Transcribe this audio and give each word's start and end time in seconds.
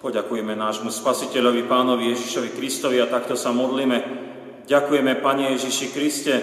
Poďakujeme 0.00 0.56
nášmu 0.56 0.88
Spasiteľovi, 0.88 1.68
Pánovi 1.68 2.16
Ježišovi 2.16 2.56
Kristovi 2.56 3.04
a 3.04 3.12
takto 3.12 3.36
sa 3.36 3.52
modlíme. 3.52 4.00
Ďakujeme, 4.64 5.20
Pane 5.20 5.52
Ježiši 5.52 5.86
Kriste, 5.92 6.34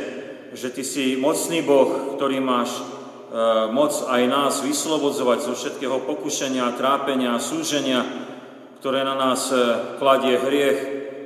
že 0.54 0.70
Ty 0.70 0.86
si 0.86 1.18
mocný 1.18 1.66
Boh, 1.66 2.14
ktorý 2.14 2.38
máš 2.38 2.70
e, 2.78 2.82
moc 3.74 3.98
aj 4.14 4.22
nás 4.30 4.54
vyslobodzovať 4.62 5.40
zo 5.42 5.54
všetkého 5.58 6.06
pokušenia, 6.06 6.78
trápenia, 6.78 7.42
súženia, 7.42 8.06
ktoré 8.78 9.02
na 9.02 9.18
nás 9.18 9.50
e, 9.50 9.58
kladie 9.98 10.38
hriech, 10.38 10.80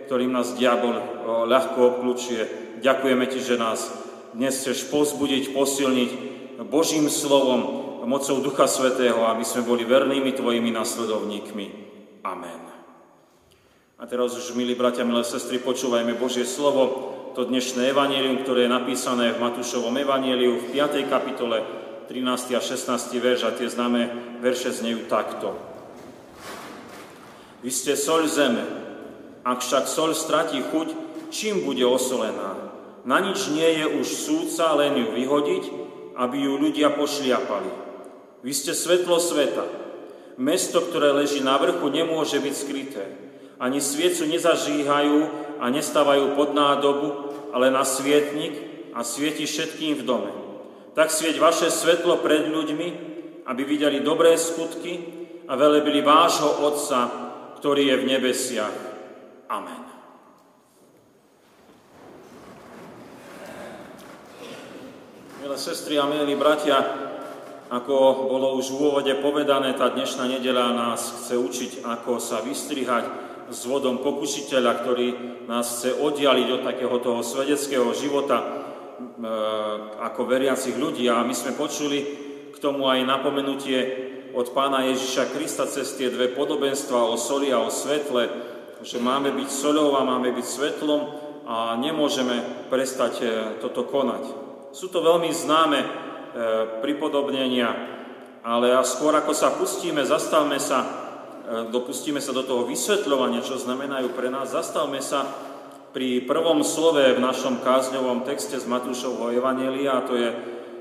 ktorým 0.07 0.31
nás 0.31 0.55
diabol 0.55 1.03
e, 1.03 1.03
ľahko 1.51 1.99
obklúčuje. 1.99 2.47
Ďakujeme 2.79 3.27
Ti, 3.27 3.39
že 3.43 3.59
nás 3.59 3.91
dnes 4.31 4.55
chceš 4.55 4.87
pozbudiť, 4.87 5.51
posilniť 5.51 6.11
Božím 6.71 7.11
slovom, 7.11 7.83
mocou 8.07 8.39
Ducha 8.39 8.71
Svetého, 8.71 9.27
aby 9.27 9.43
sme 9.43 9.67
boli 9.67 9.83
vernými 9.83 10.31
Tvojimi 10.31 10.71
nasledovníkmi. 10.71 11.90
Amen. 12.21 12.61
A 13.97 14.05
teraz 14.05 14.37
už, 14.37 14.53
milí 14.53 14.77
bratia, 14.77 15.01
milé 15.01 15.25
sestry, 15.25 15.57
počúvajme 15.57 16.13
Božie 16.17 16.45
slovo, 16.45 17.13
to 17.33 17.49
dnešné 17.49 17.89
evanílium, 17.89 18.45
ktoré 18.45 18.69
je 18.69 18.75
napísané 18.77 19.33
v 19.33 19.41
Matúšovom 19.41 19.93
evaníliu 19.97 20.61
v 20.61 20.65
5. 20.69 21.01
kapitole 21.09 21.65
13. 22.05 22.53
a 22.53 22.61
16. 22.61 23.17
verš 23.17 23.41
a 23.41 23.55
tie 23.57 23.65
známe 23.65 24.13
verše 24.37 24.69
znejú 24.69 25.09
takto. 25.09 25.57
Vy 27.65 27.73
ste 27.73 27.97
soľ 27.97 28.29
zeme, 28.29 28.65
ak 29.41 29.65
však 29.65 29.89
soľ 29.89 30.13
stratí 30.13 30.61
chuť, 30.61 30.93
čím 31.33 31.65
bude 31.65 31.85
osolená? 31.85 32.53
Na 33.01 33.17
nič 33.17 33.49
nie 33.49 33.81
je 33.81 33.85
už 33.97 34.05
súca, 34.05 34.77
len 34.77 34.93
ju 34.93 35.09
vyhodiť, 35.09 35.63
aby 36.21 36.37
ju 36.37 36.53
ľudia 36.53 36.93
pošliapali. 36.93 37.71
Vy 38.45 38.51
ste 38.53 38.77
svetlo 38.77 39.17
sveta. 39.17 39.65
Mesto, 40.39 40.83
ktoré 40.83 41.11
leží 41.11 41.43
na 41.43 41.59
vrchu, 41.59 41.87
nemôže 41.91 42.39
byť 42.39 42.53
skryté. 42.55 43.03
Ani 43.61 43.83
sviecu 43.83 44.25
nezažíhajú 44.25 45.17
a 45.61 45.65
nestávajú 45.69 46.33
pod 46.33 46.57
nádobu, 46.57 47.09
ale 47.53 47.69
na 47.69 47.85
svietnik 47.85 48.57
a 48.95 49.05
svieti 49.05 49.45
všetkým 49.45 50.01
v 50.01 50.05
dome. 50.07 50.31
Tak 50.97 51.13
svieť 51.13 51.37
vaše 51.39 51.67
svetlo 51.69 52.19
pred 52.19 52.49
ľuďmi, 52.49 52.87
aby 53.45 53.61
videli 53.63 54.03
dobré 54.03 54.35
skutky 54.35 54.99
a 55.47 55.53
velebili 55.55 56.01
vášho 56.01 56.63
Otca, 56.63 57.01
ktorý 57.59 57.91
je 57.91 57.95
v 58.01 58.07
nebesiach. 58.07 58.77
Amen. 59.51 59.83
Milé 65.41 65.57
sestry 65.57 65.99
a 65.99 66.05
milí 66.07 66.37
bratia, 66.37 67.10
ako 67.71 68.27
bolo 68.27 68.59
už 68.59 68.75
v 68.75 68.79
úvode 68.83 69.13
povedané, 69.23 69.71
tá 69.71 69.87
dnešná 69.87 70.27
nedeľa 70.27 70.75
nás 70.75 71.23
chce 71.23 71.39
učiť, 71.39 71.71
ako 71.87 72.19
sa 72.19 72.43
vystrihať 72.43 73.07
s 73.47 73.63
vodom 73.63 74.03
pokušiteľa, 74.03 74.71
ktorý 74.83 75.07
nás 75.47 75.79
chce 75.79 75.95
oddialiť 75.95 76.47
od 76.51 76.61
takého 76.67 76.99
toho 76.99 77.23
svedeckého 77.23 77.87
života 77.95 78.43
e, 78.43 78.45
ako 80.03 80.27
veriacich 80.27 80.75
ľudí. 80.75 81.07
A 81.07 81.23
my 81.23 81.31
sme 81.31 81.55
počuli 81.55 81.99
k 82.51 82.57
tomu 82.59 82.91
aj 82.91 83.07
napomenutie 83.07 83.79
od 84.35 84.51
pána 84.51 84.91
Ježiša 84.91 85.31
Krista 85.31 85.63
cez 85.63 85.95
tie 85.95 86.11
dve 86.11 86.35
podobenstva 86.35 87.07
o 87.07 87.15
soli 87.15 87.55
a 87.55 87.63
o 87.63 87.71
svetle, 87.71 88.27
že 88.83 88.99
máme 88.99 89.31
byť 89.31 89.47
solou 89.47 89.95
a 89.95 90.03
máme 90.03 90.35
byť 90.35 90.43
svetlom 90.47 91.01
a 91.47 91.79
nemôžeme 91.79 92.67
prestať 92.67 93.13
e, 93.23 93.27
toto 93.63 93.87
konať. 93.87 94.23
Sú 94.75 94.91
to 94.91 94.99
veľmi 94.99 95.31
známe 95.31 96.10
pripodobnenia, 96.79 97.99
ale 98.41 98.73
a 98.73 98.81
skôr 98.81 99.13
ako 99.13 99.33
sa 99.37 99.53
pustíme, 99.53 100.01
zastavme 100.01 100.57
sa, 100.57 100.79
e, 100.81 100.87
dopustíme 101.69 102.17
sa 102.17 102.33
do 102.33 102.41
toho 102.41 102.65
vysvetľovania, 102.65 103.45
čo 103.45 103.61
znamenajú 103.61 104.17
pre 104.17 104.33
nás, 104.33 104.53
zastavme 104.53 104.97
sa 104.97 105.29
pri 105.93 106.25
prvom 106.25 106.65
slove 106.65 107.03
v 107.03 107.21
našom 107.21 107.61
kázňovom 107.61 108.25
texte 108.25 108.57
z 108.57 108.65
Matúšovho 108.65 109.29
Evanielia, 109.29 110.01
a 110.01 110.05
to 110.05 110.17
je, 110.17 110.29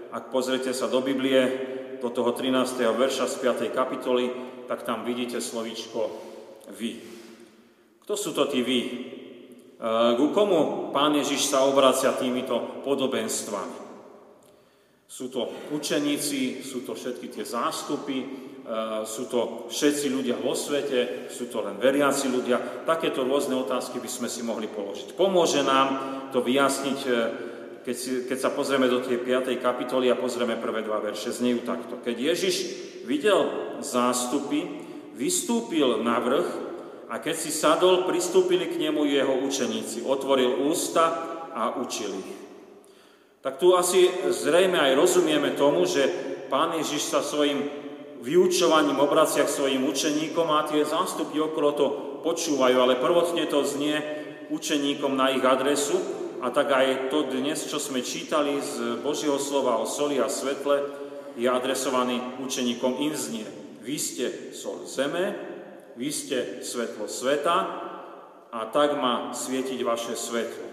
ak 0.09 0.33
pozriete 0.33 0.73
sa 0.73 0.89
do 0.89 1.05
Biblie, 1.05 1.69
do 2.01 2.09
toho 2.09 2.33
13. 2.33 2.81
verša 2.97 3.29
z 3.29 3.37
5. 3.69 3.77
kapitoly, 3.77 4.33
tak 4.65 4.89
tam 4.89 5.05
vidíte 5.05 5.37
slovičko 5.37 6.09
vy. 6.73 6.97
Kto 8.07 8.15
sú 8.17 8.33
to 8.33 8.49
tí 8.49 8.65
vy? 8.65 8.81
E, 8.81 8.91
ku 10.17 10.33
komu 10.33 10.89
Pán 10.97 11.13
Ježiš 11.13 11.53
sa 11.53 11.69
obracia 11.69 12.17
týmito 12.17 12.81
podobenstvami? 12.89 13.90
Sú 15.11 15.27
to 15.27 15.51
učeníci, 15.75 16.63
sú 16.63 16.87
to 16.87 16.95
všetky 16.95 17.35
tie 17.35 17.43
zástupy, 17.43 18.23
e, 18.23 18.27
sú 19.03 19.27
to 19.27 19.67
všetci 19.67 20.07
ľudia 20.07 20.39
vo 20.39 20.55
svete, 20.55 21.27
sú 21.27 21.51
to 21.51 21.67
len 21.67 21.83
veriaci 21.83 22.31
ľudia. 22.31 22.87
Takéto 22.87 23.27
rôzne 23.27 23.59
otázky 23.59 23.99
by 23.99 24.07
sme 24.07 24.31
si 24.31 24.47
mohli 24.47 24.71
položiť. 24.71 25.19
Pomôže 25.19 25.67
nám 25.67 25.99
to 26.31 26.39
vyjasniť, 26.47 27.01
e, 27.11 27.13
keď, 27.83 27.97
si, 27.99 28.11
keď 28.31 28.39
sa 28.39 28.55
pozrieme 28.55 28.87
do 28.87 29.03
tej 29.03 29.19
5. 29.19 29.59
kapitoly 29.59 30.15
a 30.15 30.21
pozrieme 30.21 30.55
prvé 30.63 30.87
dva 30.87 31.03
verše. 31.03 31.35
Znejú 31.35 31.67
takto. 31.67 31.99
Keď 31.99 32.15
Ježiš 32.15 32.57
videl 33.03 33.51
zástupy, 33.83 34.63
vystúpil 35.19 36.07
na 36.07 36.23
vrch 36.23 36.49
a 37.11 37.19
keď 37.19 37.35
si 37.35 37.51
sadol, 37.51 38.07
pristúpili 38.07 38.71
k 38.71 38.79
nemu 38.79 39.11
jeho 39.11 39.43
učeníci. 39.43 40.07
Otvoril 40.07 40.71
ústa 40.71 41.11
a 41.51 41.83
učil 41.83 42.15
ich. 42.15 42.50
Tak 43.41 43.57
tu 43.57 43.73
asi 43.73 44.13
zrejme 44.29 44.77
aj 44.77 44.93
rozumieme 45.01 45.57
tomu, 45.57 45.89
že 45.89 46.05
Pán 46.53 46.77
Ježiš 46.77 47.09
sa 47.09 47.25
svojim 47.25 47.73
vyučovaním 48.21 49.01
obracia 49.01 49.49
k 49.49 49.55
svojim 49.55 49.89
učeníkom 49.89 50.45
a 50.53 50.69
tie 50.69 50.85
zástupy 50.85 51.41
okolo 51.41 51.71
to 51.73 51.87
počúvajú, 52.21 52.77
ale 52.77 53.01
prvotne 53.01 53.49
to 53.49 53.65
znie 53.65 53.97
učeníkom 54.53 55.17
na 55.17 55.33
ich 55.33 55.41
adresu 55.41 55.97
a 56.45 56.53
tak 56.53 56.69
aj 56.69 57.09
to 57.09 57.33
dnes, 57.33 57.65
čo 57.65 57.81
sme 57.81 58.05
čítali 58.05 58.61
z 58.61 59.01
Božieho 59.01 59.41
slova 59.41 59.81
o 59.81 59.89
soli 59.89 60.21
a 60.21 60.29
svetle, 60.29 60.85
je 61.41 61.49
adresovaný 61.49 62.21
učeníkom 62.45 63.01
im 63.01 63.15
znie. 63.17 63.49
Vy 63.81 63.97
ste 63.97 64.27
sol 64.53 64.85
zeme, 64.85 65.33
vy 65.97 66.09
ste 66.13 66.61
svetlo 66.61 67.09
sveta 67.09 67.57
a 68.53 68.61
tak 68.69 69.01
má 69.01 69.33
svietiť 69.33 69.81
vaše 69.81 70.13
svetlo. 70.13 70.70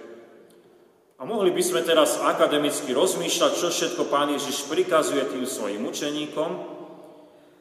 A 1.17 1.25
mohli 1.25 1.49
by 1.49 1.63
sme 1.65 1.81
teraz 1.81 2.21
akademicky 2.21 2.93
rozmýšľať, 2.93 3.51
čo 3.57 3.73
všetko 3.73 4.05
Pán 4.05 4.29
Ježiš 4.37 4.69
prikazuje 4.69 5.25
tým 5.25 5.49
svojim 5.49 5.81
učeníkom, 5.81 6.51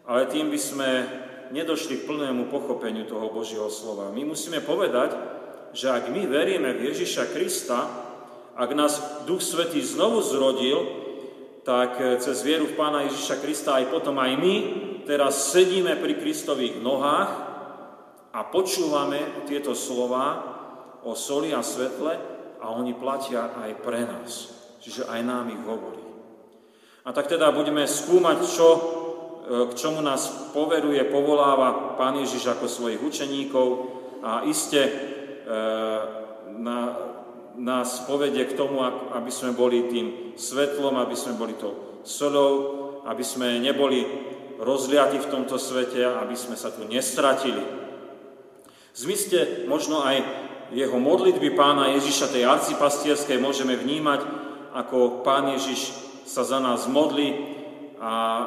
ale 0.05 0.28
tým 0.28 0.53
by 0.53 0.61
sme 0.61 0.89
nedošli 1.56 2.05
k 2.05 2.06
plnému 2.06 2.53
pochopeniu 2.53 3.09
toho 3.09 3.33
Božieho 3.33 3.72
slova. 3.72 4.12
My 4.12 4.28
musíme 4.28 4.61
povedať, 4.61 5.16
že 5.72 5.89
ak 5.89 6.12
my 6.12 6.28
veríme 6.28 6.77
v 6.77 6.93
Ježiša 6.93 7.33
Krista, 7.33 7.81
ak 8.53 8.71
nás 8.77 9.25
Duch 9.25 9.41
Svetý 9.41 9.81
znovu 9.81 10.21
zrodil, 10.21 10.77
tak 11.65 11.97
cez 12.21 12.45
vieru 12.45 12.69
v 12.69 12.77
Pána 12.77 13.09
Ježiša 13.09 13.41
Krista 13.41 13.81
aj 13.81 13.89
potom 13.89 14.21
aj 14.21 14.37
my 14.37 14.55
teraz 15.09 15.49
sedíme 15.56 15.97
pri 15.97 16.21
Kristových 16.21 16.77
nohách 16.84 17.31
a 18.37 18.41
počúvame 18.53 19.49
tieto 19.49 19.72
slova 19.72 20.45
o 21.09 21.16
soli 21.16 21.56
a 21.56 21.65
svetle, 21.65 22.35
a 22.66 22.75
oni 22.75 22.99
platia 22.99 23.54
aj 23.54 23.71
pre 23.87 24.03
nás. 24.03 24.31
Čiže 24.82 25.06
aj 25.06 25.21
nám 25.22 25.47
ich 25.54 25.62
hovorí. 25.62 26.03
A 27.06 27.15
tak 27.15 27.31
teda 27.31 27.54
budeme 27.54 27.87
skúmať, 27.87 28.38
čo, 28.43 28.69
e, 28.75 28.81
k 29.71 29.72
čomu 29.78 30.03
nás 30.03 30.50
poveruje, 30.50 30.99
povoláva 31.06 31.94
Pán 31.94 32.19
Ježiš 32.19 32.50
ako 32.50 32.66
svojich 32.66 32.99
učeníkov 32.99 33.66
a 34.27 34.43
iste 34.50 34.82
e, 34.82 34.93
na, 36.59 36.78
nás 37.54 38.03
povedie 38.10 38.43
k 38.50 38.59
tomu, 38.59 38.83
aby 39.15 39.31
sme 39.31 39.54
boli 39.54 39.87
tým 39.87 40.34
svetlom, 40.34 40.98
aby 40.98 41.15
sme 41.15 41.38
boli 41.38 41.54
to 41.54 42.03
solou, 42.03 42.50
aby 43.06 43.22
sme 43.22 43.62
neboli 43.62 44.03
rozliati 44.59 45.22
v 45.22 45.31
tomto 45.31 45.54
svete, 45.62 46.03
aby 46.03 46.34
sme 46.34 46.59
sa 46.59 46.75
tu 46.75 46.83
nestratili. 46.83 47.62
Zmysle 48.97 49.68
možno 49.71 50.03
aj 50.03 50.47
jeho 50.74 50.98
modlitby 50.98 51.54
pána 51.54 51.95
Ježiša, 51.95 52.33
tej 52.34 52.48
arcipastierskej, 52.48 53.39
môžeme 53.39 53.78
vnímať, 53.78 54.27
ako 54.74 55.22
pán 55.22 55.54
Ježiš 55.54 55.95
sa 56.27 56.42
za 56.42 56.59
nás 56.59 56.91
modlí 56.91 57.33
a 58.03 58.13
e, 58.13 58.47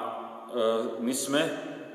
my 1.00 1.14
sme 1.16 1.42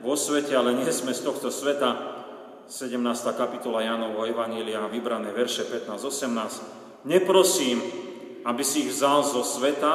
vo 0.01 0.17
svete, 0.17 0.57
ale 0.57 0.73
nie 0.77 0.89
sme 0.89 1.13
z 1.13 1.23
tohto 1.29 1.53
sveta. 1.53 2.17
17. 2.65 2.97
kapitola 3.37 3.85
Jánovho 3.85 4.25
Evanília, 4.25 4.89
vybrané 4.89 5.37
verše 5.37 5.69
15-18. 5.69 7.05
Neprosím, 7.05 7.85
aby 8.49 8.65
si 8.65 8.89
ich 8.89 8.97
vzal 8.97 9.21
zo 9.29 9.45
sveta, 9.45 9.93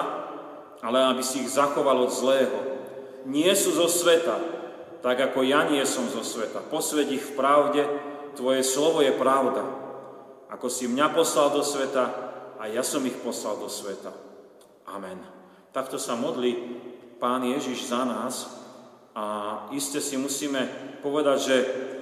ale 0.85 1.01
aby 1.09 1.25
si 1.25 1.41
ich 1.41 1.49
zachoval 1.49 2.05
od 2.05 2.13
zlého. 2.13 2.57
Nie 3.25 3.57
sú 3.57 3.73
zo 3.73 3.89
sveta, 3.89 4.37
tak 5.01 5.17
ako 5.19 5.41
ja 5.41 5.65
nie 5.65 5.81
som 5.89 6.05
zo 6.07 6.21
sveta. 6.21 6.61
Posved 6.69 7.09
ich 7.09 7.25
v 7.25 7.35
pravde, 7.35 7.81
tvoje 8.37 8.61
slovo 8.61 9.01
je 9.01 9.11
pravda. 9.17 9.88
Ako 10.49 10.65
si 10.67 10.89
mňa 10.89 11.13
poslal 11.13 11.53
do 11.53 11.61
sveta 11.61 12.05
a 12.57 12.65
ja 12.65 12.81
som 12.81 13.05
ich 13.05 13.15
poslal 13.21 13.61
do 13.61 13.69
sveta. 13.69 14.09
Amen. 14.89 15.21
Takto 15.69 16.01
sa 16.01 16.17
modlí 16.17 16.81
Pán 17.21 17.45
Ježiš 17.45 17.93
za 17.93 18.01
nás 18.01 18.49
a 19.13 19.25
iste 19.75 20.01
si 20.01 20.17
musíme 20.17 20.65
povedať, 21.05 21.37
že 21.37 21.57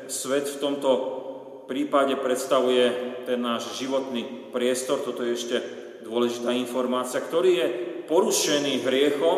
svet 0.07 0.47
v 0.47 0.61
tomto 0.63 0.89
prípade 1.67 2.15
predstavuje 2.15 3.17
ten 3.27 3.43
náš 3.43 3.75
životný 3.75 4.49
priestor, 4.55 5.03
toto 5.03 5.27
je 5.27 5.35
ešte 5.35 5.57
dôležitá 6.07 6.55
informácia, 6.55 7.19
ktorý 7.19 7.51
je 7.51 7.67
porušený 8.07 8.87
hriechom 8.87 9.37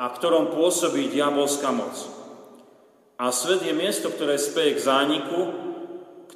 a 0.00 0.08
ktorom 0.08 0.56
pôsobí 0.56 1.12
diabolská 1.12 1.68
moc. 1.68 1.92
A 3.20 3.28
svet 3.28 3.60
je 3.60 3.76
miesto, 3.76 4.08
ktoré 4.08 4.40
speje 4.40 4.80
k 4.80 4.84
zániku, 4.88 5.69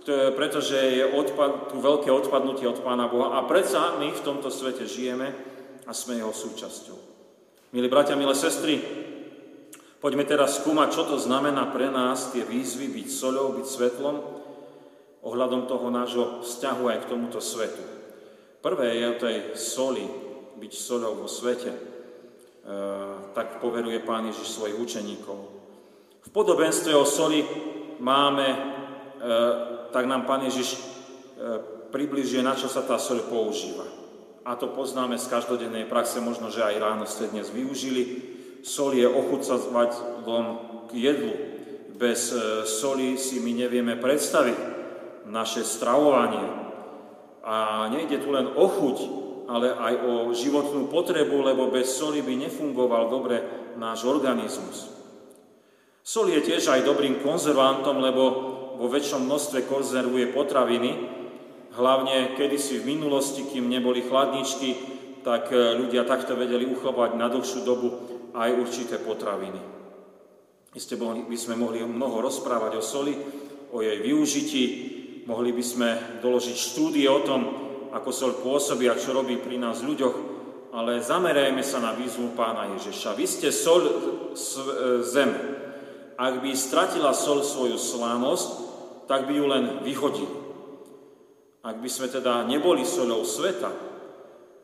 pretože 0.09 0.77
je 0.77 1.05
odpad, 1.05 1.73
tu 1.73 1.81
veľké 1.81 2.13
odpadnutie 2.13 2.69
od 2.69 2.81
Pána 2.85 3.09
Boha. 3.09 3.41
A 3.41 3.49
predsa 3.49 3.97
my 3.97 4.13
v 4.13 4.25
tomto 4.25 4.53
svete 4.53 4.85
žijeme 4.85 5.33
a 5.85 5.93
sme 5.93 6.21
jeho 6.21 6.33
súčasťou. 6.33 6.99
Milí 7.75 7.91
bratia, 7.91 8.15
milé 8.15 8.39
sestry, 8.39 8.79
poďme 9.99 10.23
teraz 10.29 10.63
skúmať, 10.63 10.89
čo 10.95 11.03
to 11.11 11.17
znamená 11.19 11.69
pre 11.75 11.91
nás 11.91 12.31
tie 12.31 12.47
výzvy 12.47 12.87
byť 12.87 13.09
soľou, 13.11 13.59
byť 13.59 13.67
svetlom, 13.67 14.17
ohľadom 15.25 15.65
toho 15.65 15.89
nášho 15.89 16.25
vzťahu 16.45 16.85
aj 16.93 16.99
k 17.03 17.11
tomuto 17.11 17.41
svetu. 17.41 17.83
Prvé 18.61 19.01
je 19.01 19.05
o 19.09 19.21
tej 19.21 19.37
soli, 19.57 20.05
byť 20.57 20.73
soľou 20.73 21.25
vo 21.25 21.29
svete. 21.29 21.73
E, 21.73 21.81
tak 23.33 23.61
poveruje 23.61 24.01
Pán 24.05 24.29
Ježiš 24.29 24.57
svojich 24.57 24.79
učeníkov. 24.81 25.39
V 26.25 26.31
podobenstve 26.33 26.97
o 26.97 27.05
soli 27.05 27.45
máme, 28.01 28.49
e, 28.49 28.59
tak 29.95 30.11
nám 30.11 30.27
Pán 30.27 30.43
Ježiš 30.43 30.75
e, 30.75 30.79
približuje, 31.95 32.43
na 32.43 32.59
čo 32.59 32.67
sa 32.67 32.83
tá 32.83 32.99
soľ 32.99 33.31
používa. 33.31 33.87
A 34.43 34.59
to 34.59 34.75
poznáme 34.75 35.15
z 35.15 35.31
každodennej 35.31 35.87
praxe, 35.87 36.19
možno, 36.19 36.51
že 36.51 36.67
aj 36.67 36.83
ráno 36.83 37.07
ste 37.07 37.31
dnes 37.31 37.47
využili. 37.55 38.35
Sol 38.67 38.91
je 38.99 39.07
ochucovať 39.07 39.91
k 40.91 40.93
jedlu. 40.99 41.35
Bez 41.95 42.35
e, 42.35 42.67
soli 42.67 43.15
si 43.15 43.39
my 43.39 43.55
nevieme 43.55 43.95
predstaviť 43.95 44.59
naše 45.31 45.63
stravovanie. 45.63 46.43
A 47.47 47.87
nejde 47.87 48.19
tu 48.19 48.35
len 48.35 48.51
o 48.51 48.67
chuť, 48.67 48.99
ale 49.47 49.79
aj 49.79 49.95
o 50.03 50.13
životnú 50.35 50.91
potrebu, 50.91 51.39
lebo 51.39 51.71
bez 51.71 51.95
soli 51.95 52.19
by 52.19 52.35
nefungoval 52.35 53.07
dobre 53.07 53.47
náš 53.79 54.11
organizmus. 54.11 54.91
Sol 56.05 56.29
je 56.29 56.43
tiež 56.43 56.69
aj 56.69 56.85
dobrým 56.85 57.23
konzervantom, 57.25 57.97
lebo 58.03 58.23
vo 58.77 58.87
väčšom 58.91 59.27
množstve 59.27 59.67
konzervuje 59.67 60.35
potraviny, 60.35 60.91
hlavne 61.75 62.35
kedysi 62.39 62.83
v 62.83 62.99
minulosti, 62.99 63.47
kým 63.47 63.67
neboli 63.67 64.03
chladničky, 64.07 64.71
tak 65.27 65.51
e, 65.51 65.79
ľudia 65.79 66.05
takto 66.05 66.37
vedeli 66.37 66.69
uchovať 66.69 67.11
na 67.17 67.33
dlhšiu 67.33 67.61
dobu 67.65 67.89
aj 68.35 68.51
určité 68.55 69.01
potraviny. 69.01 69.59
Isté 70.75 70.99
by 70.99 71.39
sme 71.39 71.55
mohli 71.55 71.81
mnoho 71.87 72.19
rozprávať 72.19 72.73
o 72.79 72.83
soli, 72.83 73.15
o 73.71 73.79
jej 73.79 73.99
využití, 74.03 74.65
Mohli 75.25 75.57
by 75.57 75.65
sme 75.65 75.89
doložiť 76.21 76.53
štúdie 76.53 77.09
o 77.09 77.25
tom, 77.25 77.49
ako 77.97 78.11
sol 78.13 78.33
pôsobí 78.45 78.85
a 78.93 78.99
čo 78.99 79.17
robí 79.17 79.41
pri 79.41 79.57
nás 79.57 79.81
ľuďoch, 79.81 80.17
ale 80.77 81.01
zamerajme 81.01 81.65
sa 81.65 81.81
na 81.81 81.97
výzvu 81.97 82.37
pána 82.37 82.77
Ježiša. 82.77 83.17
Vy 83.17 83.25
ste 83.25 83.49
sol 83.49 83.83
e, 83.89 83.93
zeme. 85.01 85.39
Ak 86.21 86.45
by 86.45 86.51
stratila 86.53 87.17
sol 87.17 87.41
svoju 87.41 87.81
slánosť, 87.81 88.64
tak 89.05 89.29
by 89.29 89.33
ju 89.37 89.47
len 89.49 89.65
vyhodil. 89.85 90.31
Ak 91.65 91.81
by 91.81 91.89
sme 91.89 92.13
teda 92.13 92.45
neboli 92.45 92.85
solou 92.85 93.25
sveta, 93.25 93.73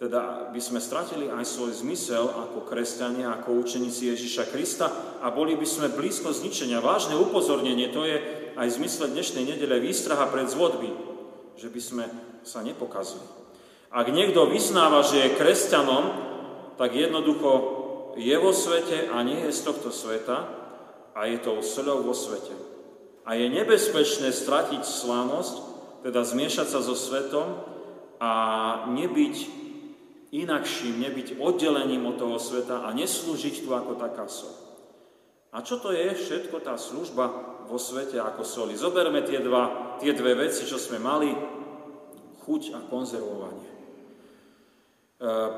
teda 0.01 0.49
by 0.49 0.61
sme 0.61 0.81
stratili 0.81 1.29
aj 1.29 1.45
svoj 1.45 1.77
zmysel 1.77 2.25
ako 2.25 2.65
kresťania, 2.65 3.37
ako 3.37 3.61
učeníci 3.61 4.09
Ježiša 4.09 4.49
Krista 4.49 4.89
a 5.21 5.29
boli 5.29 5.61
by 5.61 5.69
sme 5.69 5.93
blízko 5.93 6.33
zničenia. 6.33 6.81
Vážne 6.81 7.21
upozornenie, 7.21 7.93
to 7.93 8.09
je 8.09 8.17
aj 8.57 8.65
v 8.69 8.77
zmysle 8.81 9.13
dnešnej 9.13 9.45
nedele 9.45 9.77
výstraha 9.77 10.29
pred 10.33 10.49
zvodby, 10.49 10.89
že 11.61 11.69
by 11.69 11.81
sme 11.81 12.05
sa 12.45 12.65
nepokazili. 12.65 13.25
Ak 13.93 14.09
niekto 14.09 14.49
vyznáva, 14.49 15.05
že 15.05 15.21
je 15.21 15.37
kresťanom, 15.37 16.05
tak 16.81 16.97
jednoducho 16.97 17.51
je 18.17 18.37
vo 18.41 18.57
svete 18.57 19.13
a 19.13 19.21
nie 19.21 19.37
je 19.49 19.53
z 19.53 19.61
tohto 19.69 19.93
sveta 19.93 20.49
a 21.13 21.21
je 21.29 21.37
to 21.45 21.61
sľou 21.61 22.09
vo 22.09 22.17
svete. 22.17 22.70
A 23.31 23.39
je 23.39 23.47
nebezpečné 23.47 24.35
stratiť 24.35 24.83
slávnosť, 24.83 25.55
teda 26.03 26.27
zmiešať 26.27 26.67
sa 26.67 26.83
so 26.83 26.99
svetom 26.99 27.63
a 28.19 28.33
nebyť 28.91 29.37
inakším, 30.35 30.99
nebyť 30.99 31.39
oddelením 31.39 32.11
od 32.11 32.19
toho 32.19 32.43
sveta 32.43 32.83
a 32.83 32.91
neslúžiť 32.91 33.63
tu 33.63 33.71
ako 33.71 34.03
taká 34.03 34.27
sol. 34.27 34.51
A 35.55 35.63
čo 35.63 35.79
to 35.79 35.95
je 35.95 36.11
všetko 36.11 36.59
tá 36.59 36.75
služba 36.75 37.31
vo 37.71 37.79
svete 37.79 38.19
ako 38.19 38.43
soli? 38.43 38.75
Zoberme 38.75 39.23
tie, 39.23 39.39
dva, 39.39 39.95
tie 40.03 40.11
dve 40.11 40.35
veci, 40.35 40.67
čo 40.67 40.75
sme 40.75 40.99
mali, 40.99 41.31
chuť 42.43 42.63
a 42.75 42.83
konzervovanie. 42.91 43.71
E, 43.71 43.77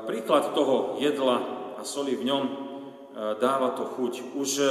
príklad 0.05 0.53
toho 0.53 1.01
jedla 1.01 1.37
a 1.77 1.81
soli 1.81 2.13
v 2.13 2.25
ňom 2.25 2.43
e, 2.45 2.53
dáva 3.41 3.73
to 3.73 3.85
chuť. 3.85 4.37
Už 4.37 4.49
e, 4.61 4.69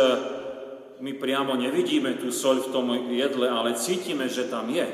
my 1.03 1.19
priamo 1.19 1.59
nevidíme 1.59 2.15
tú 2.23 2.31
soľ 2.31 2.71
v 2.71 2.71
tom 2.71 2.87
jedle, 3.11 3.51
ale 3.51 3.75
cítime, 3.75 4.31
že 4.31 4.47
tam 4.47 4.71
je. 4.71 4.87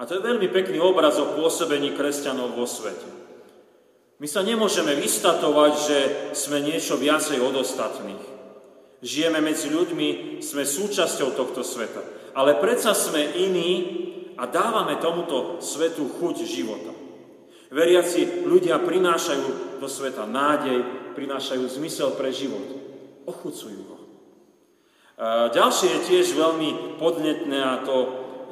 A 0.00 0.08
to 0.08 0.16
je 0.16 0.24
veľmi 0.24 0.48
pekný 0.48 0.80
obraz 0.80 1.20
o 1.20 1.36
pôsobení 1.36 1.92
kresťanov 1.92 2.56
vo 2.56 2.64
svete. 2.64 3.04
My 4.16 4.24
sa 4.24 4.40
nemôžeme 4.40 4.96
vystatovať, 4.96 5.72
že 5.76 5.98
sme 6.32 6.64
niečo 6.64 6.96
viacej 6.96 7.36
od 7.44 7.52
ostatných. 7.52 8.24
Žijeme 9.04 9.44
medzi 9.44 9.68
ľuďmi, 9.68 10.40
sme 10.40 10.64
súčasťou 10.64 11.36
tohto 11.36 11.60
sveta. 11.60 12.32
Ale 12.32 12.56
predsa 12.56 12.96
sme 12.96 13.20
iní 13.36 13.70
a 14.40 14.48
dávame 14.48 14.96
tomuto 14.96 15.60
svetu 15.60 16.08
chuť 16.16 16.48
života. 16.48 16.92
Veriaci 17.68 18.48
ľudia 18.48 18.80
prinášajú 18.80 19.80
do 19.84 19.88
sveta 19.88 20.24
nádej, 20.24 21.12
prinášajú 21.12 21.64
zmysel 21.76 22.16
pre 22.16 22.32
život. 22.32 22.64
Ochucujú 23.28 23.80
ho. 23.84 23.95
Ďalšie 25.24 25.88
je 25.96 26.06
tiež 26.12 26.36
veľmi 26.36 27.00
podnetné 27.00 27.56
a 27.56 27.80
to 27.80 27.96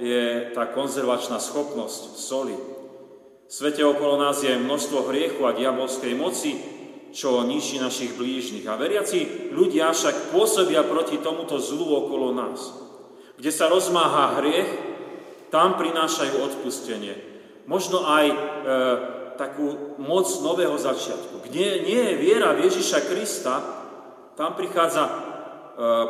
je 0.01 0.49
tá 0.57 0.65
konzervačná 0.73 1.37
schopnosť 1.37 2.17
soli. 2.17 2.57
V 3.45 3.53
svete 3.53 3.85
okolo 3.85 4.17
nás 4.17 4.41
je 4.41 4.57
množstvo 4.57 5.13
hriechu 5.13 5.45
a 5.45 5.53
diabolskej 5.53 6.17
moci, 6.17 6.57
čo 7.13 7.45
ničí 7.45 7.77
našich 7.77 8.17
blížnych. 8.17 8.65
A 8.65 8.81
veriaci 8.81 9.53
ľudia 9.53 9.93
však 9.93 10.33
pôsobia 10.33 10.83
proti 10.89 11.21
tomuto 11.21 11.61
zlu 11.61 11.85
okolo 11.85 12.33
nás. 12.33 12.73
Kde 13.37 13.51
sa 13.53 13.69
rozmáha 13.69 14.41
hriech, 14.41 14.71
tam 15.53 15.77
prinášajú 15.79 16.35
odpustenie. 16.43 17.15
Možno 17.71 18.03
aj 18.09 18.27
e, 18.27 18.37
takú 19.39 19.95
moc 20.03 20.27
nového 20.43 20.75
začiatku. 20.75 21.47
Kde 21.47 21.87
nie 21.87 22.01
je 22.11 22.15
viera 22.19 22.57
v 22.57 22.67
Ježiša 22.67 23.07
Krista, 23.07 23.63
tam 24.35 24.59
prichádza 24.59 25.34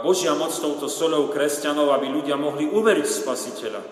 Božia 0.04 0.36
moc 0.36 0.52
touto 0.52 0.92
solou 0.92 1.32
kresťanov, 1.32 1.88
aby 1.96 2.12
ľudia 2.12 2.36
mohli 2.36 2.68
uveriť 2.68 3.06
Spasiteľa 3.08 3.82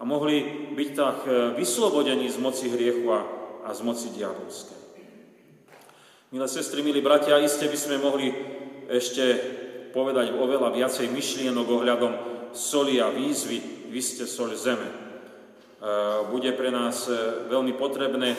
a 0.00 0.02
mohli 0.08 0.70
byť 0.72 0.90
tak 0.96 1.18
e, 1.28 1.30
vyslobodení 1.60 2.24
z 2.32 2.40
moci 2.40 2.72
hriechu 2.72 3.04
a, 3.12 3.20
a 3.68 3.70
z 3.76 3.80
moci 3.84 4.08
diabolskej. 4.16 4.80
Milé 6.32 6.46
sestry, 6.48 6.80
milí 6.80 7.04
bratia, 7.04 7.36
iste 7.36 7.68
by 7.68 7.76
sme 7.76 8.00
mohli 8.00 8.32
ešte 8.88 9.24
povedať 9.92 10.32
oveľa 10.32 10.72
viacej 10.72 11.12
myšlienok 11.12 11.66
ohľadom 11.68 12.12
soli 12.56 12.96
a 12.96 13.12
výzvy. 13.12 13.92
Vy 13.92 14.00
ste 14.00 14.24
sol 14.24 14.56
zeme. 14.56 14.88
E, 14.88 14.94
bude 16.32 16.48
pre 16.56 16.72
nás 16.72 17.04
e, 17.04 17.12
veľmi 17.52 17.76
potrebné, 17.76 18.32
e, 18.32 18.38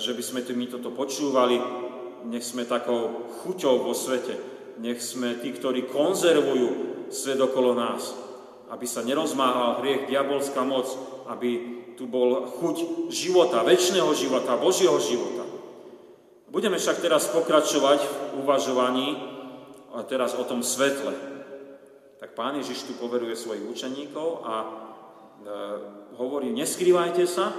že 0.00 0.16
by 0.16 0.22
sme 0.24 0.40
my 0.56 0.66
toto 0.72 0.88
počúvali. 0.96 1.60
Nech 2.32 2.48
sme 2.48 2.64
takou 2.64 3.28
chuťou 3.44 3.84
vo 3.84 3.92
svete. 3.92 4.57
Nech 4.78 5.02
sme 5.02 5.38
tí, 5.42 5.50
ktorí 5.50 5.90
konzervujú 5.90 6.68
svet 7.10 7.38
okolo 7.42 7.74
nás. 7.74 8.14
Aby 8.68 8.86
sa 8.86 9.02
nerozmáhal 9.02 9.82
hriech, 9.82 10.06
diabolská 10.06 10.62
moc, 10.62 10.86
aby 11.26 11.78
tu 11.98 12.06
bol 12.06 12.46
chuť 12.46 13.10
života, 13.10 13.66
väčšného 13.66 14.12
života, 14.14 14.54
Božieho 14.54 14.94
života. 15.02 15.42
Budeme 16.48 16.78
však 16.78 17.02
teraz 17.02 17.26
pokračovať 17.28 18.00
v 18.06 18.12
uvažovaní 18.40 19.18
a 19.92 20.06
teraz 20.06 20.38
o 20.38 20.46
tom 20.46 20.62
svetle. 20.62 21.12
Tak 22.22 22.38
pán 22.38 22.54
Ježiš 22.56 22.86
tu 22.86 22.92
poveruje 22.94 23.34
svojich 23.34 23.66
učeníkov 23.66 24.46
a 24.46 24.54
e, 24.62 24.68
hovorí, 26.16 26.54
neskrývajte 26.54 27.24
sa 27.26 27.50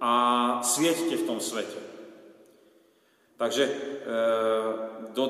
a 0.00 0.12
svieťte 0.60 1.16
v 1.16 1.26
tom 1.26 1.40
svete. 1.40 1.80
Takže 3.36 3.64
e, 3.64 3.72
do, 5.12 5.24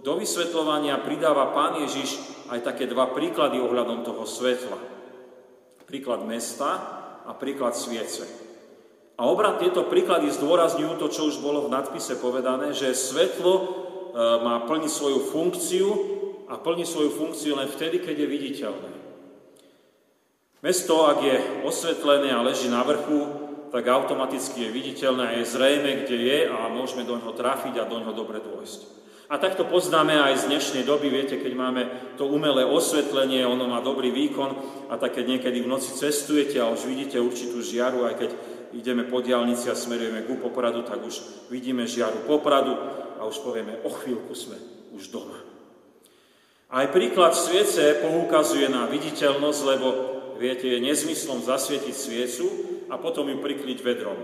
do 0.00 0.12
vysvetľovania 0.16 1.00
pridáva 1.04 1.52
pán 1.52 1.80
Ježiš 1.84 2.18
aj 2.48 2.64
také 2.64 2.88
dva 2.88 3.12
príklady 3.12 3.60
ohľadom 3.60 4.02
toho 4.02 4.24
svetla. 4.24 4.78
Príklad 5.84 6.24
mesta 6.24 6.70
a 7.26 7.32
príklad 7.36 7.76
sviece. 7.76 8.24
A 9.20 9.28
obrad 9.28 9.60
tieto 9.60 9.84
príklady 9.84 10.32
zdôrazňujú 10.32 10.96
to, 10.96 11.06
čo 11.12 11.28
už 11.28 11.44
bolo 11.44 11.68
v 11.68 11.72
nadpise 11.76 12.16
povedané, 12.16 12.72
že 12.72 12.96
svetlo 12.96 13.52
e, 13.60 13.64
má 14.40 14.64
plniť 14.64 14.88
svoju 14.88 15.18
funkciu 15.28 15.88
a 16.48 16.56
plní 16.56 16.88
svoju 16.88 17.12
funkciu 17.12 17.52
len 17.60 17.68
vtedy, 17.68 18.00
keď 18.00 18.16
je 18.16 18.32
viditeľné. 18.32 18.92
Mesto, 20.64 21.04
ak 21.04 21.18
je 21.20 21.36
osvetlené 21.68 22.32
a 22.32 22.40
leží 22.40 22.72
na 22.72 22.80
vrchu, 22.80 23.28
tak 23.68 23.86
automaticky 23.86 24.66
je 24.66 24.74
viditeľné 24.74 25.22
a 25.24 25.36
je 25.36 25.52
zrejme, 25.52 26.04
kde 26.04 26.16
je 26.16 26.38
a 26.48 26.72
môžeme 26.72 27.04
do 27.04 27.16
ňoho 27.20 27.36
trafiť 27.36 27.76
a 27.76 27.88
do 27.88 28.00
ňoho 28.02 28.12
dobre 28.16 28.40
dôjsť. 28.40 28.99
A 29.30 29.38
takto 29.38 29.62
poznáme 29.62 30.18
aj 30.18 30.42
z 30.42 30.48
dnešnej 30.50 30.82
doby, 30.82 31.06
viete, 31.06 31.38
keď 31.38 31.54
máme 31.54 31.82
to 32.18 32.26
umelé 32.26 32.66
osvetlenie, 32.66 33.46
ono 33.46 33.70
má 33.70 33.78
dobrý 33.78 34.10
výkon 34.10 34.50
a 34.90 34.98
tak 34.98 35.14
keď 35.14 35.38
niekedy 35.38 35.62
v 35.62 35.70
noci 35.70 35.94
cestujete 35.94 36.58
a 36.58 36.66
už 36.66 36.90
vidíte 36.90 37.22
určitú 37.22 37.62
žiaru, 37.62 38.10
aj 38.10 38.14
keď 38.18 38.30
ideme 38.74 39.06
po 39.06 39.22
diálnici 39.22 39.70
a 39.70 39.78
smerujeme 39.78 40.26
ku 40.26 40.34
Popradu, 40.42 40.82
tak 40.82 41.06
už 41.06 41.46
vidíme 41.46 41.86
žiaru 41.86 42.26
Popradu 42.26 42.74
a 43.18 43.22
už 43.22 43.38
povieme, 43.46 43.78
o 43.86 43.90
chvíľku 43.94 44.34
sme 44.34 44.58
už 44.98 45.14
doma. 45.14 45.38
Aj 46.66 46.90
príklad 46.90 47.30
sviece 47.38 48.02
poukazuje 48.02 48.66
na 48.66 48.90
viditeľnosť, 48.90 49.60
lebo 49.62 49.88
viete, 50.42 50.66
je 50.66 50.82
nezmyslom 50.82 51.46
zasvietiť 51.46 51.94
sviecu 51.94 52.46
a 52.90 52.98
potom 52.98 53.30
ju 53.30 53.38
prikryť 53.38 53.78
vedrom. 53.78 54.18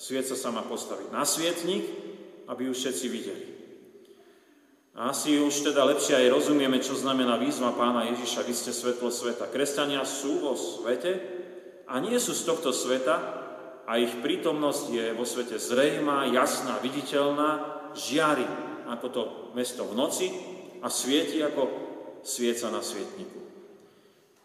Svieca 0.00 0.32
sa 0.32 0.48
má 0.48 0.64
postaviť 0.64 1.12
na 1.12 1.28
svietnik, 1.28 1.84
aby 2.48 2.68
ju 2.68 2.72
všetci 2.72 3.06
videli. 3.12 3.53
A 4.94 5.10
asi 5.10 5.42
už 5.42 5.74
teda 5.74 5.82
lepšie 5.90 6.14
aj 6.14 6.34
rozumieme, 6.38 6.78
čo 6.78 6.94
znamená 6.94 7.34
výzva 7.34 7.74
pána 7.74 8.06
Ježiša, 8.14 8.46
vy 8.46 8.54
ste 8.54 8.70
svetlo 8.70 9.10
sveta. 9.10 9.50
Kresťania 9.50 10.06
sú 10.06 10.38
vo 10.38 10.54
svete 10.54 11.18
a 11.90 11.98
nie 11.98 12.14
sú 12.22 12.30
z 12.30 12.46
tohto 12.46 12.70
sveta 12.70 13.42
a 13.90 13.98
ich 13.98 14.22
prítomnosť 14.22 14.84
je 14.94 15.06
vo 15.18 15.26
svete 15.26 15.58
zrejmá, 15.58 16.30
jasná, 16.30 16.78
viditeľná, 16.78 17.82
žiari 17.98 18.46
ako 18.86 19.06
to 19.10 19.22
mesto 19.58 19.82
v 19.82 19.98
noci 19.98 20.26
a 20.78 20.86
svieti 20.86 21.42
ako 21.42 21.62
svieca 22.22 22.70
na 22.70 22.78
svietniku. 22.78 23.42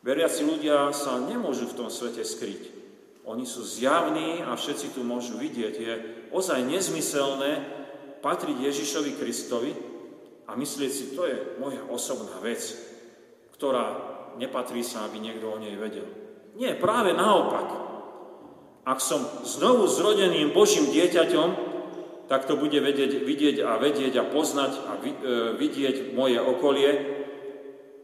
Veriaci 0.01 0.47
ľudia 0.47 0.89
sa 0.97 1.19
nemôžu 1.21 1.69
v 1.69 1.77
tom 1.77 1.93
svete 1.93 2.25
skryť. 2.25 2.79
Oni 3.27 3.45
sú 3.45 3.61
zjavní 3.61 4.41
a 4.41 4.57
všetci 4.57 4.97
tu 4.97 5.05
môžu 5.05 5.37
vidieť. 5.37 5.75
Je 5.77 5.93
ozaj 6.33 6.65
nezmyselné 6.65 7.61
patriť 8.25 8.57
Ježišovi 8.57 9.11
Kristovi, 9.19 9.71
a 10.49 10.57
myslieť 10.57 10.91
si, 10.91 11.13
to 11.13 11.29
je 11.29 11.61
moja 11.61 11.85
osobná 11.85 12.41
vec, 12.41 12.59
ktorá 13.53 13.85
nepatrí 14.41 14.81
sa, 14.81 15.05
aby 15.05 15.21
niekto 15.21 15.45
o 15.45 15.61
nej 15.61 15.77
vedel. 15.77 16.09
Nie, 16.57 16.73
práve 16.73 17.13
naopak. 17.13 17.67
Ak 18.89 18.97
som 18.97 19.21
znovu 19.45 19.85
zrodeným 19.85 20.49
Božím 20.49 20.89
dieťaťom, 20.89 21.69
tak 22.25 22.49
to 22.49 22.57
bude 22.57 22.77
vedieť, 22.77 23.21
vidieť 23.21 23.57
a 23.61 23.77
vedieť 23.77 24.13
a 24.21 24.29
poznať 24.29 24.71
a 24.85 24.91
e, 24.97 25.13
vidieť 25.57 26.13
moje 26.13 26.37
okolie 26.37 27.19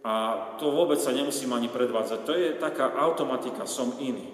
a 0.05 0.13
to 0.61 0.69
vôbec 0.69 1.01
sa 1.01 1.09
nemusím 1.09 1.49
ani 1.53 1.65
predvádzať. 1.65 2.19
To 2.29 2.33
je 2.37 2.49
taká 2.61 2.93
automatika, 2.93 3.65
som 3.65 3.97
iný. 3.97 4.29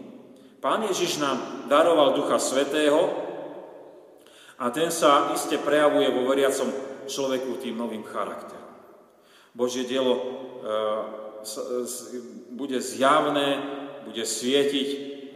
Pán 0.60 0.84
Ježiš 0.84 1.24
nám 1.24 1.68
daroval 1.72 2.16
Ducha 2.16 2.40
Svetého 2.40 3.00
a 4.60 4.68
ten 4.72 4.92
sa 4.92 5.32
iste 5.32 5.56
prejavuje 5.60 6.12
vo 6.12 6.28
veriacom 6.28 6.68
človeku 7.12 7.60
tým 7.60 7.76
novým 7.76 8.08
charakterom. 8.08 8.72
Božie 9.52 9.84
dielo 9.84 10.16
e, 10.16 10.24
bude 12.56 12.80
zjavné, 12.80 13.60
bude 14.08 14.24
svietiť, 14.24 14.88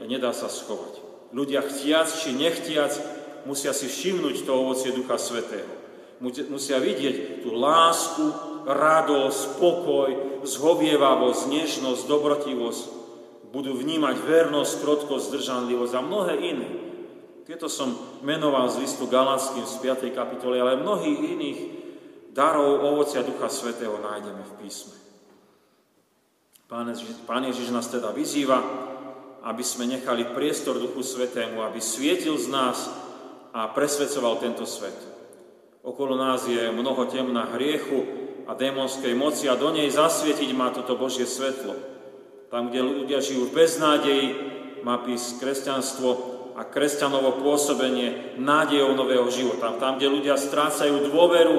nedá 0.07 0.31
sa 0.31 0.47
schovať. 0.47 1.03
Ľudia 1.35 1.59
chtiac 1.67 2.07
či 2.07 2.31
nechtiac 2.31 2.95
musia 3.43 3.75
si 3.75 3.91
všimnúť 3.91 4.47
to 4.47 4.51
ovocie 4.55 4.95
Ducha 4.95 5.19
Svetého. 5.19 5.67
Musia 6.23 6.79
vidieť 6.79 7.43
tú 7.43 7.51
lásku, 7.59 8.23
radosť, 8.65 9.61
pokoj, 9.61 10.09
zhovievavosť, 10.47 11.41
nežnosť, 11.51 12.01
dobrotivosť. 12.07 12.83
Budú 13.51 13.77
vnímať 13.77 14.15
vernosť, 14.23 14.73
krotkosť, 14.81 15.27
zdržanlivosť 15.31 15.93
a 15.95 16.01
mnohé 16.01 16.33
iné. 16.39 16.69
Tieto 17.45 17.69
som 17.69 17.93
menoval 18.25 18.65
z 18.73 18.81
listu 18.81 19.05
Galackým 19.05 19.69
z 19.69 19.77
5. 19.77 20.17
kapitoly, 20.17 20.57
ale 20.57 20.81
mnohých 20.81 21.19
iných 21.37 21.59
darov 22.33 22.81
ovocia 22.81 23.21
Ducha 23.21 23.53
Svetého 23.53 24.01
nájdeme 24.01 24.41
v 24.41 24.53
písme. 24.65 24.97
Pán 26.65 26.89
Ježiš, 26.89 27.21
Pán 27.29 27.45
Ježiš 27.45 27.69
nás 27.69 27.85
teda 27.85 28.09
vyzýva, 28.09 28.57
aby 29.45 29.61
sme 29.61 29.85
nechali 29.85 30.25
priestor 30.33 30.81
Duchu 30.81 31.05
Svetému, 31.05 31.61
aby 31.61 31.77
svietil 31.77 32.33
z 32.41 32.49
nás 32.49 32.89
a 33.53 33.69
presvedcoval 33.69 34.41
tento 34.41 34.65
svet. 34.65 34.97
Okolo 35.85 36.17
nás 36.17 36.49
je 36.49 36.73
mnoho 36.73 37.05
temná 37.05 37.45
hriechu 37.53 38.09
a 38.49 38.57
démonskej 38.57 39.13
moci 39.13 39.45
a 39.45 39.53
do 39.53 39.69
nej 39.69 39.85
zasvietiť 39.93 40.49
má 40.57 40.73
toto 40.73 40.97
Božie 40.97 41.29
svetlo. 41.29 41.77
Tam, 42.49 42.73
kde 42.73 43.05
ľudia 43.05 43.21
žijú 43.21 43.53
v 43.53 43.61
beznádeji, 43.61 44.25
má 44.81 44.97
písť 45.05 45.37
kresťanstvo 45.37 46.34
a 46.55 46.63
kresťanovo 46.63 47.43
pôsobenie 47.43 48.39
nádejou 48.39 48.95
nového 48.95 49.27
života. 49.27 49.75
Tam, 49.75 49.99
kde 49.99 50.07
ľudia 50.07 50.39
strácajú 50.39 51.11
dôveru, 51.11 51.57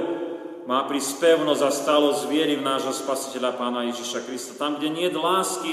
má 0.65 0.83
prísť 0.89 1.23
pevnosť 1.23 1.63
a 1.63 1.71
stalosť 1.71 2.23
viery 2.27 2.59
v 2.59 2.67
nášho 2.67 2.91
spasiteľa 2.91 3.55
Pána 3.55 3.87
Ježiša 3.93 4.25
Krista. 4.27 4.59
Tam, 4.59 4.81
kde 4.81 4.89
nie 4.91 5.07
je 5.07 5.15
lásky 5.15 5.73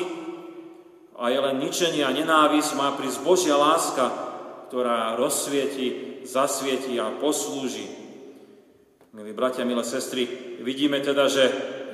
a 1.18 1.32
je 1.32 1.40
len 1.40 1.56
ničenie 1.58 2.04
a 2.06 2.14
nenávisť, 2.14 2.78
má 2.78 2.94
prísť 2.94 3.26
Božia 3.26 3.58
láska, 3.58 4.12
ktorá 4.70 5.16
rozsvieti, 5.18 6.22
zasvieti 6.28 7.00
a 7.00 7.10
poslúži. 7.16 7.90
Milí 9.16 9.32
bratia, 9.34 9.66
milé 9.66 9.86
sestry, 9.88 10.26
vidíme 10.62 11.00
teda, 11.00 11.32
že 11.32 11.44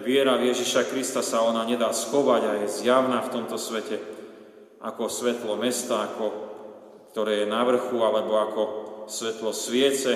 viera 0.02 0.40
v 0.40 0.52
Ježiša 0.52 0.88
Krista 0.90 1.22
sa 1.22 1.46
ona 1.46 1.68
nedá 1.68 1.92
schovať 1.94 2.42
a 2.48 2.52
je 2.64 2.68
zjavná 2.84 3.22
v 3.22 3.32
tomto 3.32 3.60
svete 3.60 4.00
ako 4.80 5.12
svetlo 5.12 5.60
mesta, 5.60 6.08
ako 6.08 6.49
ktoré 7.12 7.44
je 7.44 7.52
na 7.52 7.62
vrchu, 7.66 7.98
alebo 8.00 8.38
ako 8.38 8.62
svetlo 9.10 9.52
sviece, 9.52 10.14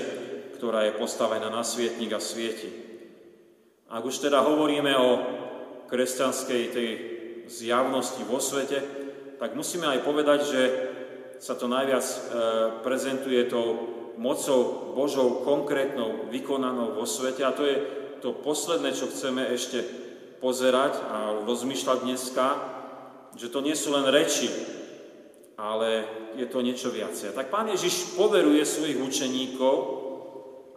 ktorá 0.55 0.88
je 0.88 0.95
postavená 0.95 1.50
na 1.50 1.65
svietnik 1.65 2.13
a 2.13 2.21
svieti. 2.21 2.69
Ak 3.89 4.05
už 4.05 4.25
teda 4.25 4.41
hovoríme 4.41 4.93
o 4.95 5.09
kresťanskej 5.91 6.62
tej 6.73 6.89
zjavnosti 7.51 8.21
vo 8.25 8.39
svete, 8.39 8.79
tak 9.38 9.59
musíme 9.59 9.85
aj 9.89 10.00
povedať, 10.07 10.39
že 10.47 10.62
sa 11.43 11.59
to 11.59 11.67
najviac 11.67 12.05
e, 12.07 12.17
prezentuje 12.81 13.43
tou 13.51 13.75
mocou 14.15 14.93
Božou 14.95 15.43
konkrétnou, 15.43 16.31
vykonanou 16.31 16.95
vo 16.95 17.03
svete. 17.03 17.43
A 17.43 17.51
to 17.51 17.67
je 17.67 17.77
to 18.23 18.31
posledné, 18.31 18.95
čo 18.95 19.12
chceme 19.12 19.43
ešte 19.51 19.83
pozerať 20.39 20.95
a 21.12 21.17
rozmýšľať 21.43 21.97
dneska, 22.07 22.45
že 23.35 23.51
to 23.51 23.59
nie 23.59 23.75
sú 23.75 23.91
len 23.91 24.07
reči, 24.07 24.47
ale 25.57 26.05
je 26.33 26.45
to 26.50 26.65
niečo 26.65 26.89
viacej. 26.89 27.38
Tak 27.38 27.53
pán 27.53 27.69
Ježiš 27.69 28.17
poveruje 28.17 28.65
svojich 28.65 28.98
učeníkov, 28.98 29.75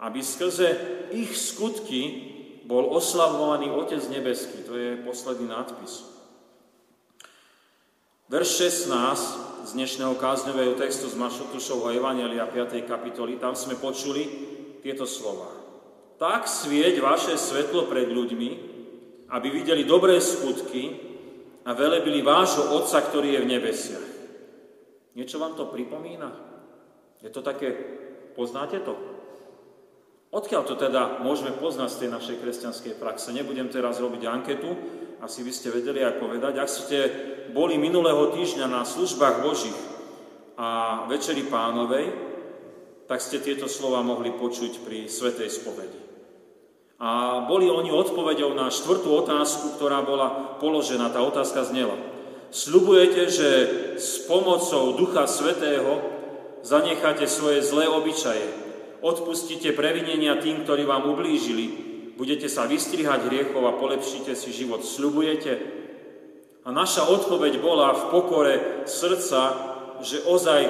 aby 0.00 0.20
skrze 0.20 0.68
ich 1.16 1.32
skutky 1.32 2.34
bol 2.66 2.92
oslavovaný 2.92 3.72
Otec 3.72 4.02
nebeský. 4.10 4.66
To 4.66 4.74
je 4.76 5.00
posledný 5.00 5.48
nadpis. 5.48 6.04
Verš 8.26 8.90
16 8.90 9.70
z 9.70 9.70
dnešného 9.78 10.18
kázňového 10.18 10.74
textu 10.74 11.06
z 11.06 11.14
Mašotušovho 11.14 11.94
Evangelia 11.94 12.42
5. 12.50 12.82
kapitoly, 12.82 13.38
tam 13.38 13.54
sme 13.54 13.78
počuli 13.78 14.26
tieto 14.82 15.06
slova. 15.06 15.46
Tak 16.18 16.50
svieť 16.50 16.98
vaše 16.98 17.38
svetlo 17.38 17.86
pred 17.86 18.10
ľuďmi, 18.10 18.50
aby 19.30 19.48
videli 19.50 19.86
dobré 19.86 20.18
skutky 20.18 20.90
a 21.66 21.70
velebili 21.70 22.22
vášho 22.22 22.74
Otca, 22.74 22.98
ktorý 22.98 23.38
je 23.38 23.42
v 23.42 23.50
nebesiach. 23.58 24.15
Niečo 25.16 25.40
vám 25.40 25.56
to 25.56 25.72
pripomína? 25.72 26.28
Je 27.24 27.32
to 27.32 27.40
také, 27.40 27.72
poznáte 28.36 28.84
to? 28.84 28.92
Odkiaľ 30.28 30.62
to 30.68 30.76
teda 30.76 31.24
môžeme 31.24 31.56
poznať 31.56 31.88
z 31.88 32.00
tej 32.04 32.10
našej 32.12 32.36
kresťanskej 32.44 32.94
praxe? 33.00 33.32
Nebudem 33.32 33.72
teraz 33.72 33.96
robiť 33.96 34.22
anketu, 34.28 34.76
asi 35.24 35.40
by 35.40 35.52
ste 35.56 35.72
vedeli 35.72 36.04
aj 36.04 36.20
povedať. 36.20 36.60
Ak 36.60 36.68
ste 36.68 36.98
boli 37.56 37.80
minulého 37.80 38.28
týždňa 38.36 38.68
na 38.68 38.84
službách 38.84 39.40
Božích 39.40 39.80
a 40.60 41.02
Večeri 41.08 41.48
Pánovej, 41.48 42.12
tak 43.08 43.24
ste 43.24 43.40
tieto 43.40 43.72
slova 43.72 44.04
mohli 44.04 44.36
počuť 44.36 44.84
pri 44.84 45.08
Svetej 45.08 45.48
spovedi. 45.48 46.00
A 47.00 47.40
boli 47.48 47.72
oni 47.72 47.88
odpovedou 47.88 48.52
na 48.52 48.68
štvrtú 48.68 49.08
otázku, 49.24 49.80
ktorá 49.80 50.04
bola 50.04 50.60
položená. 50.60 51.08
Tá 51.08 51.24
otázka 51.24 51.64
znela. 51.64 51.96
Sľubujete, 52.50 53.22
že 53.26 53.48
s 53.98 54.22
pomocou 54.24 54.94
Ducha 54.94 55.26
Svetého 55.26 55.98
zanecháte 56.62 57.26
svoje 57.26 57.62
zlé 57.62 57.90
obyčaje, 57.90 58.46
odpustíte 59.02 59.74
previnenia 59.74 60.38
tým, 60.38 60.62
ktorí 60.62 60.86
vám 60.86 61.10
ublížili, 61.10 61.64
budete 62.14 62.46
sa 62.46 62.66
vystrihať 62.70 63.26
hriechov 63.28 63.62
a 63.66 63.78
polepšíte 63.78 64.32
si 64.38 64.50
život. 64.54 64.82
Sľubujete? 64.82 65.52
A 66.66 66.74
naša 66.74 67.06
odpoveď 67.06 67.62
bola 67.62 67.94
v 67.94 68.02
pokore 68.10 68.54
srdca, 68.90 69.40
že 70.02 70.26
ozaj 70.26 70.60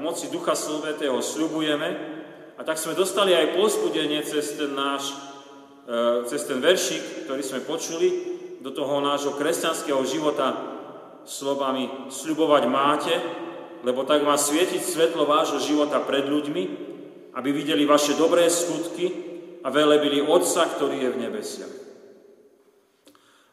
moci 0.00 0.32
Ducha 0.32 0.56
Svetého 0.56 1.20
sľubujeme 1.20 1.88
a 2.56 2.60
tak 2.64 2.80
sme 2.80 2.96
dostali 2.96 3.36
aj 3.36 3.56
pozbudenie 3.56 4.24
cez 4.24 4.56
ten 4.56 4.72
náš, 4.72 5.12
e, 5.84 6.24
cez 6.28 6.48
ten 6.48 6.58
veršik, 6.60 7.28
ktorý 7.28 7.42
sme 7.44 7.60
počuli, 7.68 8.08
do 8.62 8.70
toho 8.70 9.02
nášho 9.02 9.34
kresťanského 9.34 9.98
života 10.06 10.71
slovami 11.24 12.10
sľubovať 12.10 12.62
máte, 12.66 13.14
lebo 13.82 14.06
tak 14.06 14.22
má 14.22 14.38
svietiť 14.38 14.82
svetlo 14.82 15.26
vášho 15.26 15.58
života 15.58 15.98
pred 16.02 16.26
ľuďmi, 16.26 16.62
aby 17.34 17.48
videli 17.50 17.82
vaše 17.88 18.14
dobré 18.14 18.46
skutky 18.46 19.10
a 19.62 19.68
velebili 19.70 20.22
Otca, 20.22 20.66
ktorý 20.68 20.96
je 21.02 21.10
v 21.10 21.20
nebesiach. 21.22 21.74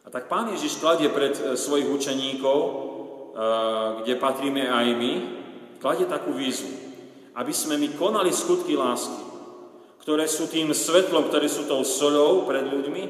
A 0.05 0.07
tak 0.09 0.25
Pán 0.25 0.49
Ježiš 0.49 0.81
kladie 0.81 1.09
pred 1.13 1.37
e, 1.37 1.53
svojich 1.53 1.85
učeníkov, 1.85 2.57
e, 2.57 2.73
kde 4.01 4.13
patríme 4.17 4.65
aj 4.65 4.87
my, 4.97 5.13
kladie 5.77 6.09
takú 6.09 6.33
výzvu, 6.33 6.73
aby 7.37 7.53
sme 7.53 7.77
my 7.77 7.93
konali 7.93 8.33
skutky 8.33 8.73
lásky, 8.73 9.21
ktoré 10.01 10.25
sú 10.25 10.49
tým 10.49 10.73
svetlom, 10.73 11.29
ktoré 11.29 11.45
sú 11.45 11.69
tou 11.69 11.85
solou 11.85 12.49
pred 12.49 12.65
ľuďmi 12.65 13.03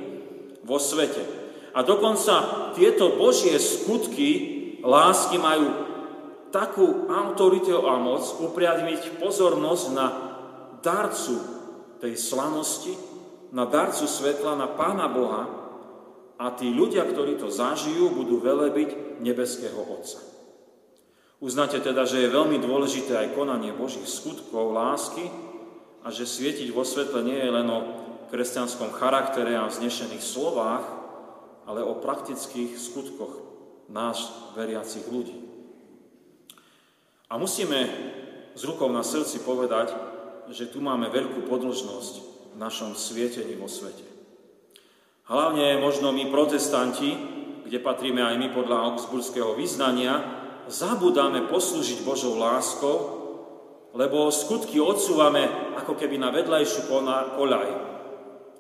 vo 0.68 0.76
svete. 0.76 1.49
A 1.74 1.86
dokonca 1.86 2.72
tieto 2.74 3.14
Božie 3.18 3.56
skutky 3.62 4.30
lásky 4.82 5.38
majú 5.38 5.70
takú 6.50 7.06
autoritu 7.10 7.86
a 7.86 8.02
moc 8.02 8.26
upriadmiť 8.42 9.22
pozornosť 9.22 9.86
na 9.94 10.08
darcu 10.82 11.38
tej 12.02 12.18
slanosti, 12.18 12.98
na 13.54 13.70
darcu 13.70 14.10
svetla, 14.10 14.58
na 14.58 14.68
Pána 14.70 15.08
Boha 15.10 15.44
a 16.40 16.46
tí 16.56 16.72
ľudia, 16.72 17.06
ktorí 17.06 17.38
to 17.38 17.52
zažijú, 17.52 18.10
budú 18.16 18.40
velebiť 18.40 19.22
nebeského 19.22 19.78
Otca. 19.78 20.24
Uznáte 21.40 21.80
teda, 21.80 22.04
že 22.04 22.24
je 22.24 22.36
veľmi 22.36 22.60
dôležité 22.60 23.16
aj 23.16 23.36
konanie 23.36 23.72
Božích 23.72 24.08
skutkov, 24.08 24.76
lásky 24.76 25.24
a 26.04 26.12
že 26.12 26.28
svietiť 26.28 26.72
vo 26.76 26.84
svetle 26.84 27.24
nie 27.24 27.40
je 27.40 27.52
len 27.52 27.68
o 27.68 27.80
kresťanskom 28.28 28.92
charaktere 28.96 29.56
a 29.56 29.68
vznešených 29.68 30.24
slovách, 30.24 30.99
ale 31.70 31.86
o 31.86 32.02
praktických 32.02 32.74
skutkoch 32.74 33.46
nás, 33.94 34.50
veriacich 34.58 35.06
ľudí. 35.06 35.38
A 37.30 37.38
musíme 37.38 37.86
s 38.58 38.62
rukou 38.66 38.90
na 38.90 39.06
srdci 39.06 39.46
povedať, 39.46 39.94
že 40.50 40.74
tu 40.74 40.82
máme 40.82 41.14
veľkú 41.14 41.46
podložnosť 41.46 42.14
v 42.54 42.56
našom 42.58 42.98
svietení 42.98 43.54
vo 43.54 43.70
svete. 43.70 44.02
Hlavne 45.30 45.78
možno 45.78 46.10
my 46.10 46.26
protestanti, 46.34 47.14
kde 47.70 47.78
patríme 47.78 48.26
aj 48.26 48.36
my 48.42 48.48
podľa 48.50 48.90
augsburského 48.90 49.54
vyznania, 49.54 50.26
zabudáme 50.66 51.46
poslúžiť 51.54 52.02
Božou 52.02 52.34
láskou, 52.34 52.98
lebo 53.94 54.34
skutky 54.34 54.82
odsúvame 54.82 55.46
ako 55.78 55.94
keby 55.94 56.18
na 56.18 56.34
vedľajšiu 56.34 56.90
koľaj. 57.38 57.70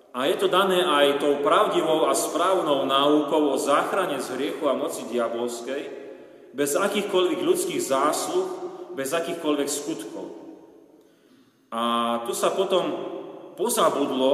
A 0.10 0.26
je 0.26 0.36
to 0.42 0.50
dané 0.50 0.82
aj 0.82 1.22
tou 1.22 1.38
pravdivou 1.46 2.10
a 2.10 2.18
správnou 2.18 2.90
náukou 2.90 3.54
o 3.54 3.62
záchrane 3.62 4.18
z 4.18 4.34
hriechu 4.34 4.66
a 4.66 4.74
moci 4.74 5.06
diabolskej, 5.06 5.82
bez 6.50 6.74
akýchkoľvek 6.74 7.40
ľudských 7.46 7.82
zásluh, 7.82 8.48
bez 8.98 9.14
akýchkoľvek 9.14 9.70
skutkov. 9.70 10.26
A 11.70 11.82
tu 12.26 12.34
sa 12.34 12.50
potom 12.50 12.90
pozabudlo, 13.54 14.34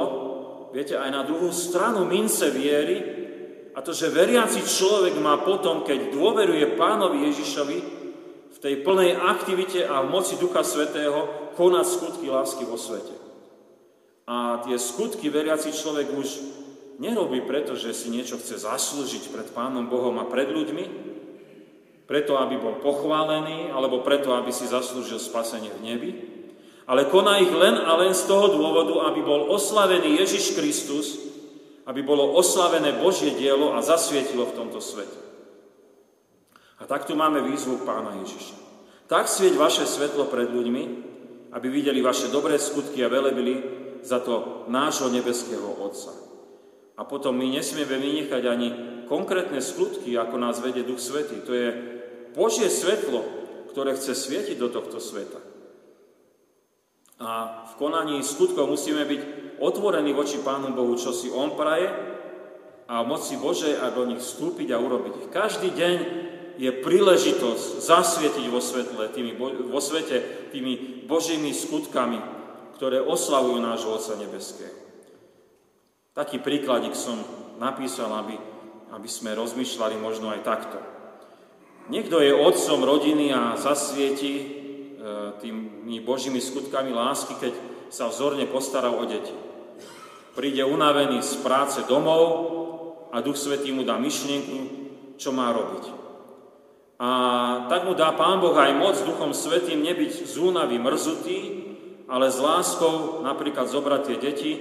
viete, 0.72 0.96
aj 0.96 1.12
na 1.12 1.28
druhú 1.28 1.52
stranu 1.52 2.08
mince 2.08 2.48
viery, 2.56 3.28
a 3.76 3.84
to, 3.84 3.92
že 3.92 4.08
veriaci 4.08 4.64
človek 4.64 5.20
má 5.20 5.44
potom, 5.44 5.84
keď 5.84 6.16
dôveruje 6.16 6.80
pánovi 6.80 7.28
Ježišovi, 7.28 7.80
v 8.56 8.58
tej 8.64 8.88
plnej 8.88 9.20
aktivite 9.20 9.84
a 9.84 10.00
v 10.00 10.16
moci 10.16 10.40
Ducha 10.40 10.64
Svetého 10.64 11.52
konať 11.60 11.86
skutky 11.86 12.32
lásky 12.32 12.64
vo 12.64 12.80
svete. 12.80 13.25
A 14.26 14.66
tie 14.66 14.78
skutky 14.82 15.30
veriaci 15.30 15.70
človek 15.70 16.10
už 16.10 16.28
nerobí 16.98 17.46
preto, 17.46 17.78
že 17.78 17.94
si 17.94 18.10
niečo 18.10 18.42
chce 18.42 18.66
zaslúžiť 18.66 19.30
pred 19.30 19.48
Pánom 19.54 19.86
Bohom 19.86 20.18
a 20.18 20.26
pred 20.26 20.50
ľuďmi, 20.50 21.14
preto, 22.06 22.38
aby 22.38 22.58
bol 22.58 22.82
pochválený, 22.82 23.74
alebo 23.74 24.06
preto, 24.06 24.34
aby 24.34 24.54
si 24.54 24.70
zaslúžil 24.70 25.18
spasenie 25.18 25.74
v 25.74 25.84
nebi, 25.86 26.12
ale 26.86 27.10
koná 27.10 27.42
ich 27.42 27.50
len 27.50 27.82
a 27.82 27.98
len 27.98 28.14
z 28.14 28.30
toho 28.30 28.54
dôvodu, 28.54 29.10
aby 29.10 29.26
bol 29.26 29.50
oslavený 29.50 30.22
Ježiš 30.22 30.54
Kristus, 30.54 31.18
aby 31.86 32.02
bolo 32.06 32.34
oslavené 32.38 32.98
Božie 32.98 33.34
dielo 33.34 33.74
a 33.74 33.82
zasvietilo 33.82 34.46
v 34.46 34.58
tomto 34.58 34.82
svete. 34.82 35.18
A 36.82 36.86
tak 36.86 37.10
tu 37.10 37.18
máme 37.18 37.42
výzvu 37.46 37.86
pána 37.86 38.22
Ježiša. 38.22 38.58
Tak 39.06 39.30
svieť 39.30 39.54
vaše 39.58 39.86
svetlo 39.86 40.30
pred 40.30 40.50
ľuďmi, 40.50 40.84
aby 41.54 41.68
videli 41.70 42.02
vaše 42.02 42.30
dobré 42.30 42.58
skutky 42.58 43.06
a 43.06 43.10
velebili 43.10 43.85
za 44.06 44.22
to 44.22 44.66
nášho 44.70 45.10
nebeského 45.10 45.66
Otca. 45.82 46.14
A 46.96 47.04
potom 47.04 47.34
my 47.36 47.50
nesmieme 47.50 47.98
vynechať 47.98 48.44
ani 48.46 48.68
konkrétne 49.10 49.60
skutky, 49.60 50.14
ako 50.16 50.38
nás 50.38 50.62
vedie 50.62 50.86
Duch 50.86 51.02
Svetý. 51.02 51.42
To 51.44 51.52
je 51.52 51.70
Božie 52.38 52.70
svetlo, 52.70 53.26
ktoré 53.74 53.98
chce 53.98 54.14
svietiť 54.16 54.56
do 54.56 54.70
tohto 54.70 55.02
sveta. 55.02 55.42
A 57.20 57.64
v 57.72 57.74
konaní 57.80 58.20
skutkov 58.24 58.68
musíme 58.68 59.08
byť 59.08 59.22
otvorení 59.60 60.12
voči 60.12 60.40
Pánu 60.44 60.76
Bohu, 60.76 61.00
čo 61.00 61.16
si 61.16 61.32
On 61.32 61.52
praje 61.56 61.88
a 62.86 63.02
moci 63.02 63.40
Božej 63.40 63.82
a 63.82 63.90
do 63.90 64.06
nich 64.06 64.22
vstúpiť 64.22 64.76
a 64.76 64.82
urobiť 64.84 65.14
ich. 65.26 65.30
Každý 65.32 65.74
deň 65.74 65.96
je 66.56 66.72
príležitosť 66.72 67.84
zasvietiť 67.84 68.46
vo, 68.48 68.64
svetle, 68.64 69.12
tými, 69.12 69.36
vo 69.68 69.80
svete 69.84 70.48
tými 70.52 71.04
Božími 71.08 71.52
skutkami, 71.52 72.20
ktoré 72.76 73.00
oslavujú 73.00 73.64
nášho 73.64 73.96
Otca 73.96 74.20
Nebeského. 74.20 74.76
Taký 76.16 76.40
príkladík 76.40 76.96
som 76.96 77.20
napísal, 77.60 78.08
aby, 78.12 78.36
aby 78.92 79.10
sme 79.12 79.36
rozmýšľali 79.36 79.96
možno 80.00 80.32
aj 80.32 80.42
takto. 80.48 80.80
Niekto 81.92 82.24
je 82.24 82.32
otcom 82.32 82.80
rodiny 82.82 83.36
a 83.36 83.60
zasvieti 83.60 84.34
e, 84.40 84.44
tými 85.38 86.00
Božími 86.02 86.40
skutkami 86.40 86.96
lásky, 86.96 87.36
keď 87.36 87.54
sa 87.92 88.08
vzorne 88.08 88.48
postaral 88.48 88.96
o 88.96 89.04
deti. 89.04 89.36
Príde 90.34 90.64
unavený 90.64 91.20
z 91.20 91.40
práce 91.44 91.84
domov 91.88 92.24
a 93.12 93.20
Duch 93.20 93.40
Svetý 93.40 93.72
mu 93.72 93.88
dá 93.88 93.96
myšlienku, 94.00 94.58
čo 95.16 95.32
má 95.32 95.52
robiť. 95.52 95.86
A 96.96 97.10
tak 97.68 97.84
mu 97.84 97.92
dá 97.92 98.16
Pán 98.16 98.40
Boh 98.40 98.56
aj 98.56 98.72
moc 98.76 98.96
Duchom 99.04 99.36
Svetým 99.36 99.84
nebyť 99.84 100.32
z 100.32 100.36
únavy 100.40 100.80
mrzutý, 100.80 101.40
ale 102.06 102.30
s 102.30 102.38
láskou 102.38 103.26
napríklad 103.26 103.66
zobrať 103.70 104.02
tie 104.06 104.18
deti 104.22 104.52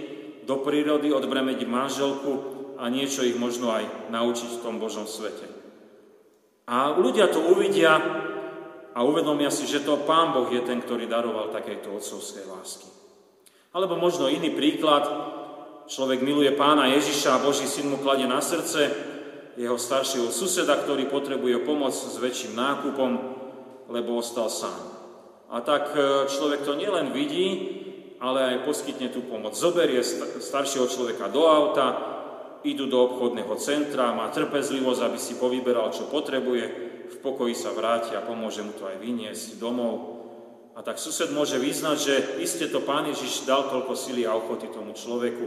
do 0.45 0.61
prírody, 0.61 1.13
odbremediť 1.13 1.69
manželku 1.69 2.33
a 2.81 2.89
niečo 2.89 3.25
ich 3.25 3.37
možno 3.37 3.73
aj 3.73 4.13
naučiť 4.13 4.51
v 4.59 4.63
tom 4.65 4.77
Božom 4.81 5.09
svete. 5.09 5.49
A 6.65 6.97
ľudia 6.97 7.29
to 7.29 7.45
uvidia 7.53 8.01
a 8.95 8.99
uvedomia 9.05 9.53
si, 9.53 9.69
že 9.69 9.85
to 9.85 10.05
Pán 10.09 10.33
Boh 10.33 10.49
je 10.49 10.65
ten, 10.65 10.81
ktorý 10.81 11.05
daroval 11.05 11.53
takéto 11.53 11.93
otcovské 11.93 12.45
lásky. 12.49 12.89
Alebo 13.75 13.99
možno 13.99 14.31
iný 14.31 14.55
príklad, 14.55 15.05
človek 15.91 16.23
miluje 16.23 16.55
pána 16.55 16.89
Ježiša 16.95 17.37
a 17.37 17.43
Boží 17.43 17.67
syn 17.67 17.91
mu 17.91 17.99
kladie 18.01 18.25
na 18.31 18.39
srdce 18.39 19.13
jeho 19.55 19.79
staršieho 19.79 20.31
suseda, 20.31 20.79
ktorý 20.79 21.11
potrebuje 21.11 21.63
pomoc 21.63 21.95
s 21.95 22.17
väčším 22.19 22.59
nákupom, 22.59 23.11
lebo 23.91 24.19
ostal 24.19 24.51
sám. 24.51 24.94
A 25.53 25.61
tak 25.61 25.93
e, 25.93 26.29
človek 26.31 26.65
to 26.65 26.79
nielen 26.79 27.13
vidí, 27.13 27.49
ale 28.25 28.57
aj 28.57 28.65
poskytne 28.65 29.13
tú 29.13 29.27
pomoc. 29.29 29.53
Zoberie 29.53 30.01
staršieho 30.41 30.89
človeka 30.89 31.29
do 31.29 31.45
auta, 31.45 32.15
idú 32.65 32.89
do 32.89 33.05
obchodného 33.05 33.53
centra, 33.61 34.17
má 34.17 34.33
trpezlivosť, 34.33 35.01
aby 35.05 35.19
si 35.21 35.37
povyberal, 35.37 35.93
čo 35.93 36.09
potrebuje, 36.09 36.65
v 37.05 37.17
pokoji 37.21 37.53
sa 37.53 37.77
vráti 37.77 38.17
a 38.17 38.25
pomôže 38.25 38.65
mu 38.65 38.73
to 38.73 38.89
aj 38.89 38.97
vyniesť 38.97 39.61
domov. 39.61 40.25
A 40.75 40.83
tak 40.83 40.99
sused 40.99 41.31
môže 41.31 41.61
vyznať, 41.61 41.97
že 42.01 42.15
iste 42.41 42.67
to 42.67 42.83
Pán 42.83 43.07
Ježiš 43.07 43.47
dal 43.47 43.69
toľko 43.69 43.95
sily 43.95 44.27
a 44.27 44.35
ochoty 44.35 44.73
tomu 44.73 44.97
človeku 44.97 45.47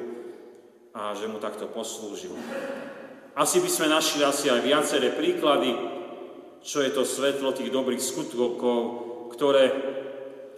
a 0.96 1.12
že 1.18 1.28
mu 1.28 1.42
takto 1.42 1.68
poslúžil. 1.68 2.32
Asi 3.36 3.60
by 3.60 3.70
sme 3.70 3.92
našli 3.92 4.24
asi 4.24 4.48
aj 4.50 4.62
viaceré 4.64 5.14
príklady, 5.14 5.74
čo 6.64 6.82
je 6.82 6.90
to 6.90 7.04
svetlo 7.04 7.54
tých 7.54 7.70
dobrých 7.70 8.02
skutkov, 8.02 9.07
ktoré 9.32 9.72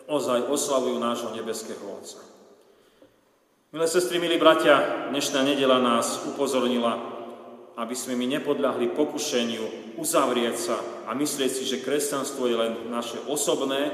ozaj 0.09 0.49
oslavujú 0.49 0.97
nášho 0.97 1.29
nebeského 1.37 1.85
Otca. 1.85 2.21
Milé 3.69 3.85
sestry, 3.85 4.17
milí 4.17 4.41
bratia, 4.41 5.05
dnešná 5.13 5.45
nedela 5.45 5.77
nás 5.77 6.25
upozornila, 6.25 6.97
aby 7.77 7.93
sme 7.93 8.17
my 8.17 8.41
nepodľahli 8.41 8.97
pokušeniu 8.97 9.93
uzavrieť 10.01 10.55
sa 10.57 10.77
a 11.05 11.13
myslieť 11.13 11.51
si, 11.53 11.63
že 11.69 11.85
kresťanstvo 11.85 12.49
je 12.49 12.57
len 12.57 12.73
naše 12.89 13.21
osobné 13.29 13.93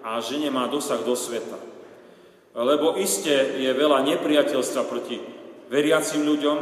a 0.00 0.16
že 0.24 0.40
nemá 0.40 0.64
dosah 0.72 1.04
do 1.04 1.12
sveta. 1.12 1.60
Lebo 2.56 2.96
iste 2.96 3.32
je 3.60 3.68
veľa 3.76 4.00
nepriateľstva 4.00 4.82
proti 4.88 5.20
veriacim 5.68 6.24
ľuďom 6.24 6.58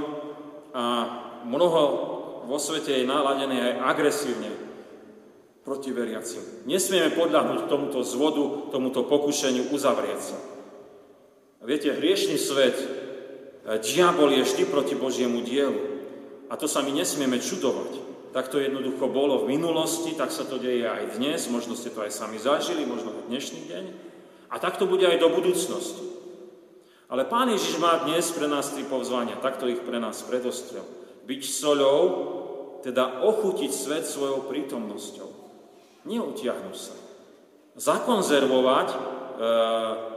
a 0.75 0.85
mnoho 1.47 1.83
vo 2.51 2.59
svete 2.59 2.99
je 2.99 3.07
naladené 3.07 3.63
aj 3.63 3.95
agresívne 3.95 4.70
proti 5.65 5.93
veriacim. 5.93 6.41
Nesmieme 6.65 7.13
podľahnuť 7.13 7.69
tomuto 7.69 8.01
zvodu, 8.01 8.73
tomuto 8.73 9.05
pokušeniu 9.05 9.69
uzavrieť 9.71 10.21
sa. 10.21 10.39
Viete, 11.61 11.93
hriešný 11.93 12.41
svet, 12.41 12.77
diabol 13.85 14.33
je 14.33 14.43
vždy 14.49 14.65
proti 14.67 14.97
Božiemu 14.97 15.45
dielu. 15.45 16.01
A 16.49 16.57
to 16.57 16.67
sa 16.67 16.81
my 16.83 16.91
nesmieme 16.91 17.39
čudovať. 17.39 18.11
Tak 18.31 18.49
to 18.49 18.63
jednoducho 18.63 19.11
bolo 19.11 19.43
v 19.43 19.59
minulosti, 19.59 20.15
tak 20.15 20.31
sa 20.31 20.47
to 20.47 20.57
deje 20.57 20.87
aj 20.87 21.19
dnes, 21.19 21.51
možno 21.51 21.75
ste 21.75 21.91
to 21.91 22.01
aj 22.01 22.15
sami 22.15 22.39
zažili, 22.39 22.87
možno 22.87 23.11
aj 23.11 23.27
dnešný 23.29 23.61
deň. 23.69 23.85
A 24.51 24.59
tak 24.59 24.79
to 24.79 24.87
bude 24.87 25.03
aj 25.03 25.19
do 25.19 25.31
budúcnosti. 25.31 26.03
Ale 27.11 27.27
Pán 27.27 27.51
Ježiš 27.51 27.83
má 27.83 28.07
dnes 28.07 28.31
pre 28.31 28.47
nás 28.47 28.71
tri 28.71 28.87
povzvania, 28.87 29.43
takto 29.43 29.67
ich 29.67 29.83
pre 29.83 29.99
nás 29.99 30.23
predostrel. 30.23 30.87
Byť 31.27 31.43
soľou, 31.43 32.03
teda 32.87 33.27
ochutiť 33.27 33.71
svet 33.71 34.07
svojou 34.07 34.47
prítomnosťou. 34.47 35.40
Neutiahnuť 36.09 36.77
sa. 36.77 36.95
Zakonzervovať 37.77 38.89
e, 38.93 38.97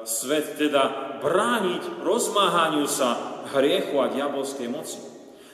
svet, 0.08 0.56
teda 0.56 1.16
brániť 1.20 2.04
rozmáhaniu 2.04 2.88
sa 2.88 3.44
hriechu 3.56 4.00
a 4.00 4.12
diabolskej 4.12 4.68
moci. 4.72 5.00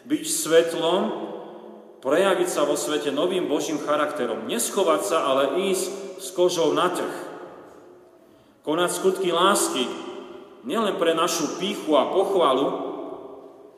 Byť 0.06 0.24
svetlom, 0.26 1.02
prejaviť 2.02 2.50
sa 2.50 2.66
vo 2.66 2.74
svete 2.74 3.14
novým 3.14 3.46
Božím 3.50 3.82
charakterom. 3.82 4.48
Neschovať 4.50 5.02
sa, 5.06 5.18
ale 5.30 5.70
ísť 5.70 6.20
s 6.22 6.28
kožou 6.34 6.74
na 6.74 6.90
trh. 6.90 7.16
Konať 8.64 8.92
skutky 8.92 9.34
lásky, 9.34 9.88
nielen 10.68 11.00
pre 11.00 11.16
našu 11.16 11.58
píchu 11.58 11.96
a 11.96 12.12
pochvalu, 12.12 12.90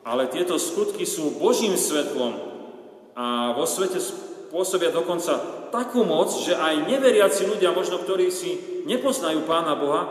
ale 0.02 0.26
tieto 0.28 0.58
skutky 0.58 1.06
sú 1.06 1.38
Božím 1.38 1.78
svetlom 1.78 2.34
a 3.12 3.52
vo 3.54 3.68
svete 3.68 4.00
pôsobia 4.50 4.90
dokonca 4.90 5.61
takú 5.72 6.04
moc, 6.04 6.28
že 6.44 6.52
aj 6.52 6.84
neveriaci 6.84 7.48
ľudia, 7.48 7.72
možno 7.72 7.98
ktorí 8.04 8.28
si 8.28 8.84
nepoznajú 8.84 9.48
Pána 9.48 9.72
Boha, 9.72 10.02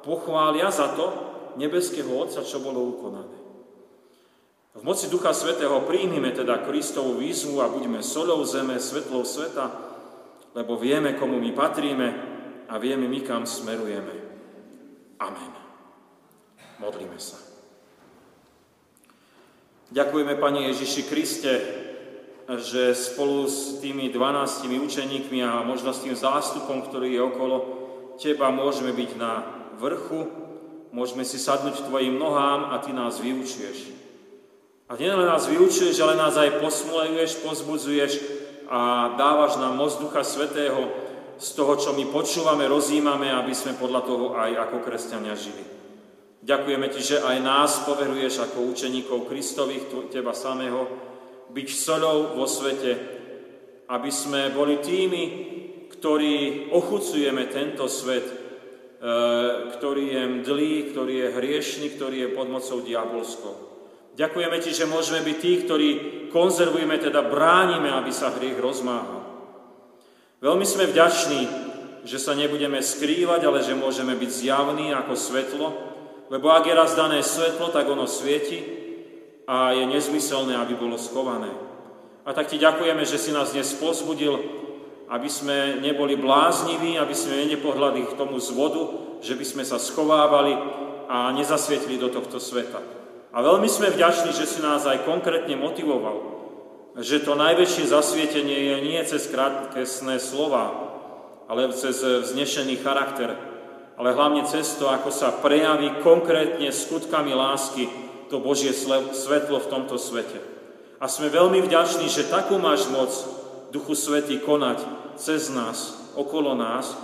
pochvália 0.00 0.72
za 0.72 0.96
to 0.96 1.12
nebeského 1.60 2.08
Otca, 2.08 2.40
čo 2.40 2.64
bolo 2.64 2.80
ukonané. 2.96 3.36
V 4.74 4.82
moci 4.82 5.06
Ducha 5.06 5.30
Svetého 5.30 5.86
príjmime 5.86 6.34
teda 6.34 6.66
Kristovú 6.66 7.22
výzvu 7.22 7.62
a 7.62 7.70
buďme 7.70 8.02
solou 8.02 8.42
zeme, 8.42 8.82
svetlou 8.82 9.22
sveta, 9.22 9.70
lebo 10.56 10.74
vieme, 10.74 11.14
komu 11.14 11.38
my 11.38 11.52
patríme 11.54 12.08
a 12.66 12.74
vieme, 12.80 13.06
my 13.06 13.20
kam 13.22 13.46
smerujeme. 13.46 14.14
Amen. 15.22 15.52
Modlíme 16.82 17.14
sa. 17.22 17.38
Ďakujeme, 19.94 20.34
Pani 20.42 20.74
Ježiši 20.74 21.02
Kriste, 21.06 21.52
že 22.44 22.92
spolu 22.92 23.48
s 23.48 23.80
tými 23.80 24.12
12 24.12 24.68
učeníkmi 24.68 25.40
a 25.40 25.64
možno 25.64 25.96
s 25.96 26.04
tým 26.04 26.12
zástupom, 26.12 26.84
ktorý 26.84 27.08
je 27.16 27.22
okolo 27.24 27.56
Teba, 28.20 28.52
môžeme 28.52 28.94
byť 28.94 29.10
na 29.16 29.42
vrchu, 29.80 30.28
môžeme 30.94 31.24
si 31.26 31.40
sadnúť 31.40 31.88
Tvojim 31.88 32.20
nohám 32.20 32.70
a 32.70 32.78
Ty 32.84 32.92
nás 32.92 33.18
vyučieš. 33.18 33.96
A 34.86 35.00
nielen 35.00 35.24
nás 35.24 35.48
vyučuješ, 35.48 35.96
ale 36.04 36.20
nás 36.20 36.36
aj 36.36 36.60
posmulejuješ, 36.60 37.40
pozbudzuješ 37.40 38.12
a 38.68 39.12
dávaš 39.16 39.56
nám 39.56 39.80
moc 39.80 39.96
Ducha 39.96 40.20
Svetého 40.20 40.92
z 41.40 41.48
toho, 41.56 41.74
čo 41.80 41.90
my 41.96 42.04
počúvame, 42.12 42.68
rozímame, 42.68 43.32
aby 43.32 43.56
sme 43.56 43.74
podľa 43.74 44.00
toho 44.04 44.36
aj 44.36 44.68
ako 44.68 44.76
kresťania 44.84 45.34
žili. 45.34 45.64
Ďakujeme 46.44 46.86
Ti, 46.92 47.00
že 47.00 47.16
aj 47.24 47.36
nás 47.40 47.88
poveruješ 47.88 48.44
ako 48.44 48.68
učeníkov 48.68 49.32
Kristových, 49.32 50.12
Teba 50.12 50.36
samého, 50.36 50.84
byť 51.50 51.68
solou 51.68 52.38
vo 52.38 52.46
svete, 52.48 52.92
aby 53.90 54.10
sme 54.10 54.54
boli 54.54 54.80
tými, 54.80 55.22
ktorí 55.92 56.68
ochucujeme 56.72 57.48
tento 57.52 57.88
svet, 57.88 58.24
e, 58.24 58.36
ktorý 59.76 60.04
je 60.16 60.22
mdlý, 60.40 60.72
ktorý 60.92 61.14
je 61.16 61.34
hriešný, 61.36 61.86
ktorý 61.96 62.16
je 62.24 62.34
pod 62.36 62.48
mocou 62.48 62.80
diabolskou. 62.80 63.54
Ďakujeme 64.14 64.56
Ti, 64.62 64.70
že 64.70 64.86
môžeme 64.86 65.26
byť 65.26 65.36
tí, 65.42 65.52
ktorí 65.66 65.88
konzervujeme, 66.30 67.02
teda 67.02 67.26
bránime, 67.26 67.90
aby 67.90 68.14
sa 68.14 68.30
hriech 68.30 68.58
rozmáhal. 68.62 69.26
Veľmi 70.38 70.66
sme 70.68 70.86
vďační, 70.86 71.42
že 72.04 72.20
sa 72.20 72.36
nebudeme 72.36 72.78
skrývať, 72.84 73.48
ale 73.48 73.64
že 73.64 73.72
môžeme 73.72 74.12
byť 74.12 74.30
zjavní 74.30 74.92
ako 74.92 75.14
svetlo, 75.16 75.66
lebo 76.28 76.52
ak 76.52 76.68
je 76.68 76.74
raz 76.76 76.92
dané 76.92 77.24
svetlo, 77.24 77.72
tak 77.72 77.88
ono 77.88 78.04
svieti 78.04 78.83
a 79.44 79.76
je 79.76 79.84
nezmyselné, 79.86 80.56
aby 80.56 80.74
bolo 80.74 80.96
schované. 80.96 81.52
A 82.24 82.32
tak 82.32 82.48
Ti 82.48 82.56
ďakujeme, 82.56 83.04
že 83.04 83.20
si 83.20 83.32
nás 83.32 83.52
dnes 83.52 83.76
pozbudil, 83.76 84.40
aby 85.12 85.28
sme 85.28 85.84
neboli 85.84 86.16
blázniví, 86.16 86.96
aby 86.96 87.12
sme 87.12 87.44
nepohľadli 87.52 88.08
k 88.08 88.16
tomu 88.16 88.40
zvodu, 88.40 88.80
že 89.20 89.36
by 89.36 89.44
sme 89.44 89.64
sa 89.64 89.76
schovávali 89.76 90.56
a 91.08 91.28
nezasvietili 91.36 92.00
do 92.00 92.08
tohto 92.08 92.40
sveta. 92.40 92.80
A 93.34 93.42
veľmi 93.44 93.68
sme 93.68 93.92
vďační, 93.92 94.32
že 94.32 94.48
si 94.48 94.64
nás 94.64 94.88
aj 94.88 95.04
konkrétne 95.04 95.60
motivoval, 95.60 96.32
že 96.96 97.20
to 97.20 97.36
najväčšie 97.36 97.90
zasvietenie 97.90 98.72
je 98.72 98.76
nie 98.80 99.00
cez 99.04 99.28
krátkesné 99.28 100.16
slova, 100.22 100.70
ale 101.50 101.68
cez 101.76 102.00
vznešený 102.00 102.80
charakter, 102.80 103.36
ale 104.00 104.16
hlavne 104.16 104.48
cez 104.48 104.78
to, 104.80 104.88
ako 104.88 105.12
sa 105.12 105.34
prejaví 105.44 106.00
konkrétne 106.00 106.72
skutkami 106.72 107.36
lásky 107.36 108.03
to 108.28 108.40
Božie 108.40 108.72
svetlo 109.12 109.58
v 109.60 109.70
tomto 109.70 109.96
svete. 110.00 110.40
A 111.00 111.10
sme 111.10 111.28
veľmi 111.28 111.60
vďační, 111.60 112.08
že 112.08 112.30
takú 112.30 112.56
máš 112.56 112.88
moc, 112.88 113.10
Duchu 113.74 113.98
Svetý, 113.98 114.38
konať 114.38 114.86
cez 115.18 115.50
nás, 115.50 115.98
okolo 116.14 116.54
nás, 116.54 116.94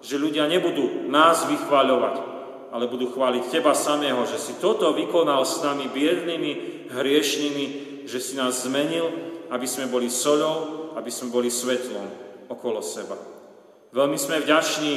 že 0.00 0.16
ľudia 0.16 0.48
nebudú 0.48 1.08
nás 1.12 1.44
vychváľovať, 1.44 2.14
ale 2.72 2.88
budú 2.88 3.12
chváliť 3.12 3.52
Teba 3.52 3.76
samého, 3.76 4.24
že 4.24 4.40
si 4.40 4.56
toto 4.56 4.96
vykonal 4.96 5.44
s 5.44 5.60
nami 5.60 5.92
biednými, 5.92 6.52
hriešnými, 6.90 7.64
že 8.08 8.18
si 8.20 8.40
nás 8.40 8.64
zmenil, 8.64 9.08
aby 9.52 9.68
sme 9.68 9.88
boli 9.88 10.08
solou, 10.08 10.90
aby 10.96 11.12
sme 11.12 11.28
boli 11.28 11.52
svetlom 11.52 12.08
okolo 12.48 12.80
seba. 12.80 13.16
Veľmi 13.94 14.18
sme 14.18 14.42
vďační, 14.42 14.94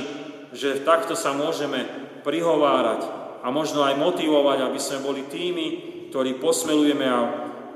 že 0.56 0.82
takto 0.82 1.13
sa 1.13 1.36
môžeme 1.36 1.86
prihovárať 2.24 3.27
a 3.48 3.50
možno 3.50 3.88
aj 3.88 3.96
motivovať, 3.96 4.68
aby 4.68 4.80
sme 4.80 5.00
boli 5.00 5.24
tými, 5.32 5.66
ktorí 6.12 6.36
posmelujeme 6.44 7.08
a 7.08 7.20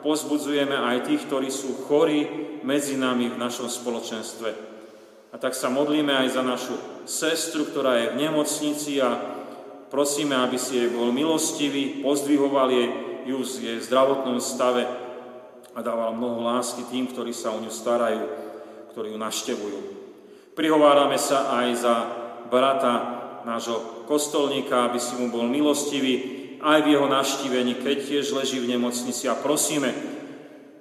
pozbudzujeme 0.04 0.76
aj 0.76 1.08
tých, 1.08 1.24
ktorí 1.32 1.48
sú 1.48 1.88
chorí 1.88 2.28
medzi 2.68 3.00
nami 3.00 3.32
v 3.32 3.40
našom 3.40 3.72
spoločenstve. 3.72 4.50
A 5.32 5.40
tak 5.40 5.56
sa 5.56 5.72
modlíme 5.72 6.12
aj 6.12 6.28
za 6.36 6.44
našu 6.44 6.76
sestru, 7.08 7.64
ktorá 7.64 7.96
je 8.04 8.12
v 8.12 8.20
nemocnici 8.28 9.00
a 9.00 9.40
Prosíme, 9.92 10.40
aby 10.40 10.56
si 10.56 10.80
jej 10.80 10.88
bol 10.88 11.12
milostivý, 11.12 12.00
pozdvihoval 12.00 12.72
jej 12.72 12.88
ju 13.28 13.44
v 13.44 13.60
jej 13.60 13.80
zdravotnom 13.84 14.40
stave 14.40 14.88
a 15.76 15.80
dával 15.84 16.16
mnoho 16.16 16.48
lásky 16.48 16.88
tým, 16.88 17.12
ktorí 17.12 17.36
sa 17.36 17.52
o 17.52 17.60
ňu 17.60 17.68
starajú, 17.68 18.24
ktorí 18.96 19.12
ju 19.12 19.20
naštevujú. 19.20 19.80
Prihovárame 20.56 21.20
sa 21.20 21.52
aj 21.60 21.68
za 21.76 21.96
brata 22.48 23.21
nášho 23.45 24.06
kostolníka, 24.06 24.89
aby 24.89 24.99
si 24.99 25.17
mu 25.17 25.32
bol 25.34 25.47
milostivý 25.47 26.41
aj 26.62 26.86
v 26.86 26.91
jeho 26.93 27.08
naštívení, 27.10 27.82
keď 27.82 27.97
tiež 28.06 28.38
leží 28.38 28.62
v 28.62 28.77
nemocnici 28.77 29.25
a 29.25 29.34
prosíme, 29.34 29.89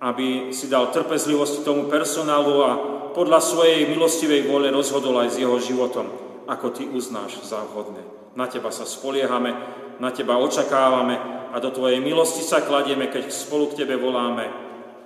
aby 0.01 0.53
si 0.53 0.69
dal 0.69 0.93
trpezlivosť 0.93 1.65
tomu 1.65 1.89
personálu 1.89 2.55
a 2.65 2.73
podľa 3.13 3.41
svojej 3.41 3.89
milostivej 3.89 4.49
vôle 4.49 4.73
rozhodol 4.73 5.19
aj 5.21 5.37
s 5.37 5.41
jeho 5.41 5.57
životom, 5.61 6.07
ako 6.49 6.67
ty 6.73 6.85
uznáš 6.89 7.43
za 7.45 7.65
vhodné. 7.65 8.01
Na 8.37 8.47
Teba 8.47 8.71
sa 8.71 8.87
spoliehame, 8.89 9.53
na 9.99 10.09
Teba 10.15 10.39
očakávame 10.41 11.19
a 11.53 11.57
do 11.59 11.69
Tvojej 11.75 12.01
milosti 12.01 12.41
sa 12.41 12.65
kladieme, 12.65 13.11
keď 13.11 13.29
spolu 13.29 13.73
k 13.73 13.85
Tebe 13.85 13.99
voláme. 13.99 14.49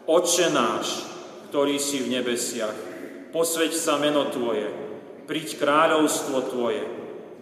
Oče 0.05 0.53
náš, 0.53 1.09
ktorý 1.49 1.81
si 1.81 2.05
v 2.05 2.21
nebesiach, 2.21 2.77
posveď 3.33 3.73
sa 3.73 3.97
meno 3.99 4.29
Tvoje, 4.31 4.69
príď 5.25 5.59
kráľovstvo 5.59 6.53
Tvoje, 6.53 6.85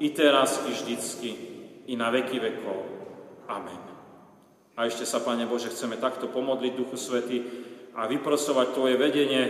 i 0.00 0.08
teraz, 0.10 0.62
i 0.66 0.72
vždycky, 0.72 1.30
i 1.86 1.94
na 1.94 2.10
veky 2.10 2.38
vekov. 2.40 2.78
Amen. 3.50 3.82
A 4.74 4.90
ešte 4.90 5.06
sa, 5.06 5.22
Pane 5.22 5.46
Bože, 5.46 5.70
chceme 5.70 6.00
takto 6.00 6.26
pomodliť 6.26 6.72
Duchu 6.74 6.98
Svety 6.98 7.38
a 7.94 8.10
vyprosovať 8.10 8.66
Tvoje 8.74 8.96
vedenie, 8.98 9.42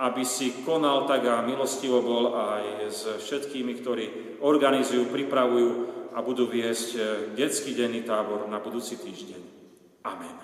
aby 0.00 0.24
si 0.24 0.64
konal 0.64 1.04
tak 1.04 1.24
a 1.28 1.44
milostivo 1.44 2.00
bol 2.00 2.32
aj 2.36 2.64
s 2.88 3.02
všetkými, 3.20 3.72
ktorí 3.80 4.04
organizujú, 4.40 5.12
pripravujú 5.12 5.70
a 6.16 6.18
budú 6.24 6.48
viesť 6.48 6.88
eh, 6.96 7.04
detský 7.36 7.76
denný 7.76 8.02
tábor 8.04 8.48
na 8.48 8.58
budúci 8.58 8.96
týždeň. 8.96 9.40
Amen. 10.08 10.36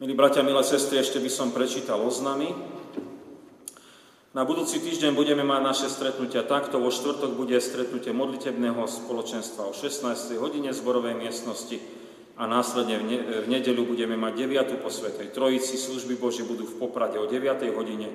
Milí 0.00 0.16
bratia, 0.16 0.42
milé 0.42 0.64
sestry, 0.66 0.98
ešte 0.98 1.22
by 1.22 1.30
som 1.30 1.54
prečítal 1.54 2.02
oznamy. 2.02 2.50
Na 4.34 4.42
budúci 4.42 4.82
týždeň 4.82 5.14
budeme 5.14 5.46
mať 5.46 5.62
naše 5.62 5.86
stretnutia 5.86 6.42
takto. 6.42 6.82
Vo 6.82 6.90
štvrtok 6.90 7.38
bude 7.38 7.54
stretnutie 7.62 8.10
modlitebného 8.10 8.82
spoločenstva 8.82 9.70
o 9.70 9.70
16. 9.70 10.10
hodine 10.42 10.74
zborovej 10.74 11.14
miestnosti 11.14 11.78
a 12.34 12.50
následne 12.50 12.98
v, 12.98 13.04
ne- 13.06 13.22
v 13.22 13.46
nedeľu 13.46 13.94
budeme 13.94 14.18
mať 14.18 14.34
9. 14.74 14.82
po 14.82 14.90
Svetej 14.90 15.30
Trojici. 15.30 15.78
Služby 15.78 16.18
Bože 16.18 16.42
budú 16.42 16.66
v 16.66 16.82
Poprade 16.82 17.14
o 17.22 17.30
9. 17.30 17.78
hodine 17.78 18.10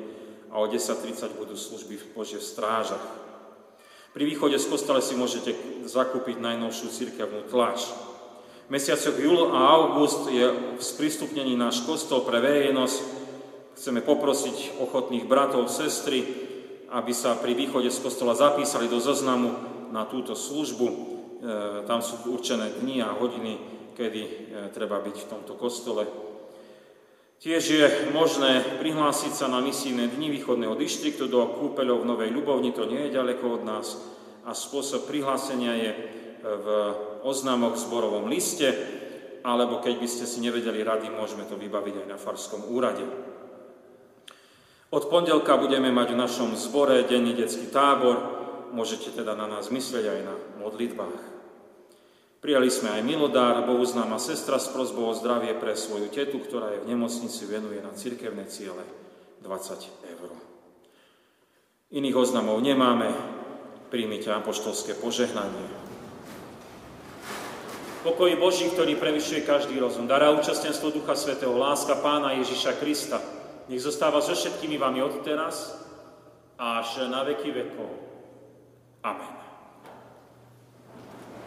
a 0.52 0.60
o 0.60 0.68
10.30 0.68 1.40
budú 1.40 1.56
služby 1.56 2.12
Bože 2.12 2.36
v 2.36 2.50
strážach. 2.52 3.06
Pri 4.12 4.28
východe 4.28 4.60
z 4.60 4.68
kostole 4.68 5.00
si 5.00 5.16
môžete 5.16 5.56
zakúpiť 5.88 6.36
najnovšiu 6.36 6.88
cirkevnú 6.92 7.48
tlač. 7.48 7.88
V 8.68 8.76
mesiacoch 8.76 9.16
júl 9.16 9.56
a 9.56 9.72
august 9.72 10.28
je 10.28 10.52
v 10.52 10.84
sprístupnení 10.84 11.56
náš 11.56 11.80
kostol 11.88 12.28
pre 12.28 12.44
verejnosť 12.44 13.19
Chceme 13.80 14.04
poprosiť 14.04 14.84
ochotných 14.84 15.24
bratov, 15.24 15.72
sestry, 15.72 16.20
aby 16.92 17.16
sa 17.16 17.40
pri 17.40 17.56
východe 17.56 17.88
z 17.88 18.04
kostola 18.04 18.36
zapísali 18.36 18.92
do 18.92 19.00
zoznamu 19.00 19.56
na 19.96 20.04
túto 20.04 20.36
službu. 20.36 20.88
E, 20.92 20.96
tam 21.88 22.04
sú 22.04 22.28
určené 22.28 22.76
dni 22.84 23.00
a 23.00 23.16
hodiny, 23.16 23.56
kedy 23.96 24.20
e, 24.20 24.32
treba 24.76 25.00
byť 25.00 25.16
v 25.16 25.30
tomto 25.32 25.56
kostole. 25.56 26.04
Tiež 27.40 27.64
je 27.64 27.88
možné 28.12 28.84
prihlásiť 28.84 29.32
sa 29.32 29.48
na 29.48 29.64
misijné 29.64 30.12
dni 30.12 30.28
východného 30.28 30.76
dištriktu 30.76 31.32
do 31.32 31.40
kúpeľov 31.64 32.04
v 32.04 32.10
Novej 32.12 32.30
Ľubovni, 32.36 32.76
to 32.76 32.84
nie 32.84 33.08
je 33.08 33.16
ďaleko 33.16 33.46
od 33.48 33.64
nás. 33.64 33.96
A 34.44 34.52
spôsob 34.52 35.08
prihlásenia 35.08 35.80
je 35.80 35.92
v 36.44 36.68
oznámoch 37.24 37.80
v 37.80 37.84
zborovom 37.88 38.28
liste, 38.28 38.76
alebo 39.40 39.80
keď 39.80 39.96
by 40.04 40.08
ste 40.12 40.28
si 40.28 40.44
nevedeli 40.44 40.84
rady, 40.84 41.08
môžeme 41.16 41.48
to 41.48 41.56
vybaviť 41.56 42.04
aj 42.04 42.08
na 42.12 42.20
Farskom 42.20 42.68
úrade. 42.68 43.29
Od 44.90 45.06
pondelka 45.06 45.54
budeme 45.54 45.94
mať 45.94 46.18
v 46.18 46.22
našom 46.26 46.58
zbore 46.58 47.06
denný 47.06 47.38
detský 47.38 47.70
tábor. 47.70 48.18
Môžete 48.74 49.14
teda 49.14 49.38
na 49.38 49.46
nás 49.46 49.70
myslieť 49.70 50.06
aj 50.06 50.20
na 50.26 50.36
modlitbách. 50.66 51.22
Prijali 52.42 52.74
sme 52.74 52.98
aj 52.98 53.06
milodár, 53.06 53.70
bohuznáma 53.70 54.18
sestra 54.18 54.58
s 54.58 54.72
prozbou 54.74 55.14
o 55.14 55.18
zdravie 55.18 55.54
pre 55.62 55.78
svoju 55.78 56.10
tetu, 56.10 56.42
ktorá 56.42 56.74
je 56.74 56.82
v 56.82 56.90
nemocnici, 56.90 57.46
venuje 57.46 57.78
na 57.86 57.94
cirkevné 57.94 58.50
ciele 58.50 58.82
20 59.46 60.10
eur. 60.18 60.30
Iných 61.94 62.18
oznamov 62.18 62.58
nemáme, 62.64 63.14
príjmite 63.94 64.34
apoštolské 64.34 64.98
požehnanie. 64.98 65.70
Pokoj 68.02 68.32
Boží, 68.40 68.72
ktorý 68.72 68.96
prevyšuje 68.98 69.46
každý 69.46 69.78
rozum, 69.78 70.08
dará 70.10 70.32
účastenstvo 70.34 70.90
Ducha 70.90 71.14
Svetého, 71.14 71.54
láska 71.54 72.00
Pána 72.00 72.40
Ježiša 72.40 72.80
Krista, 72.80 73.20
nech 73.70 73.80
zostáva 73.80 74.20
so 74.20 74.34
všetkými 74.34 74.82
vami 74.82 75.00
od 75.06 75.22
teraz 75.22 75.78
až 76.58 77.08
na 77.08 77.24
veky 77.24 77.54
vekov. 77.54 77.90
Amen. 79.06 79.39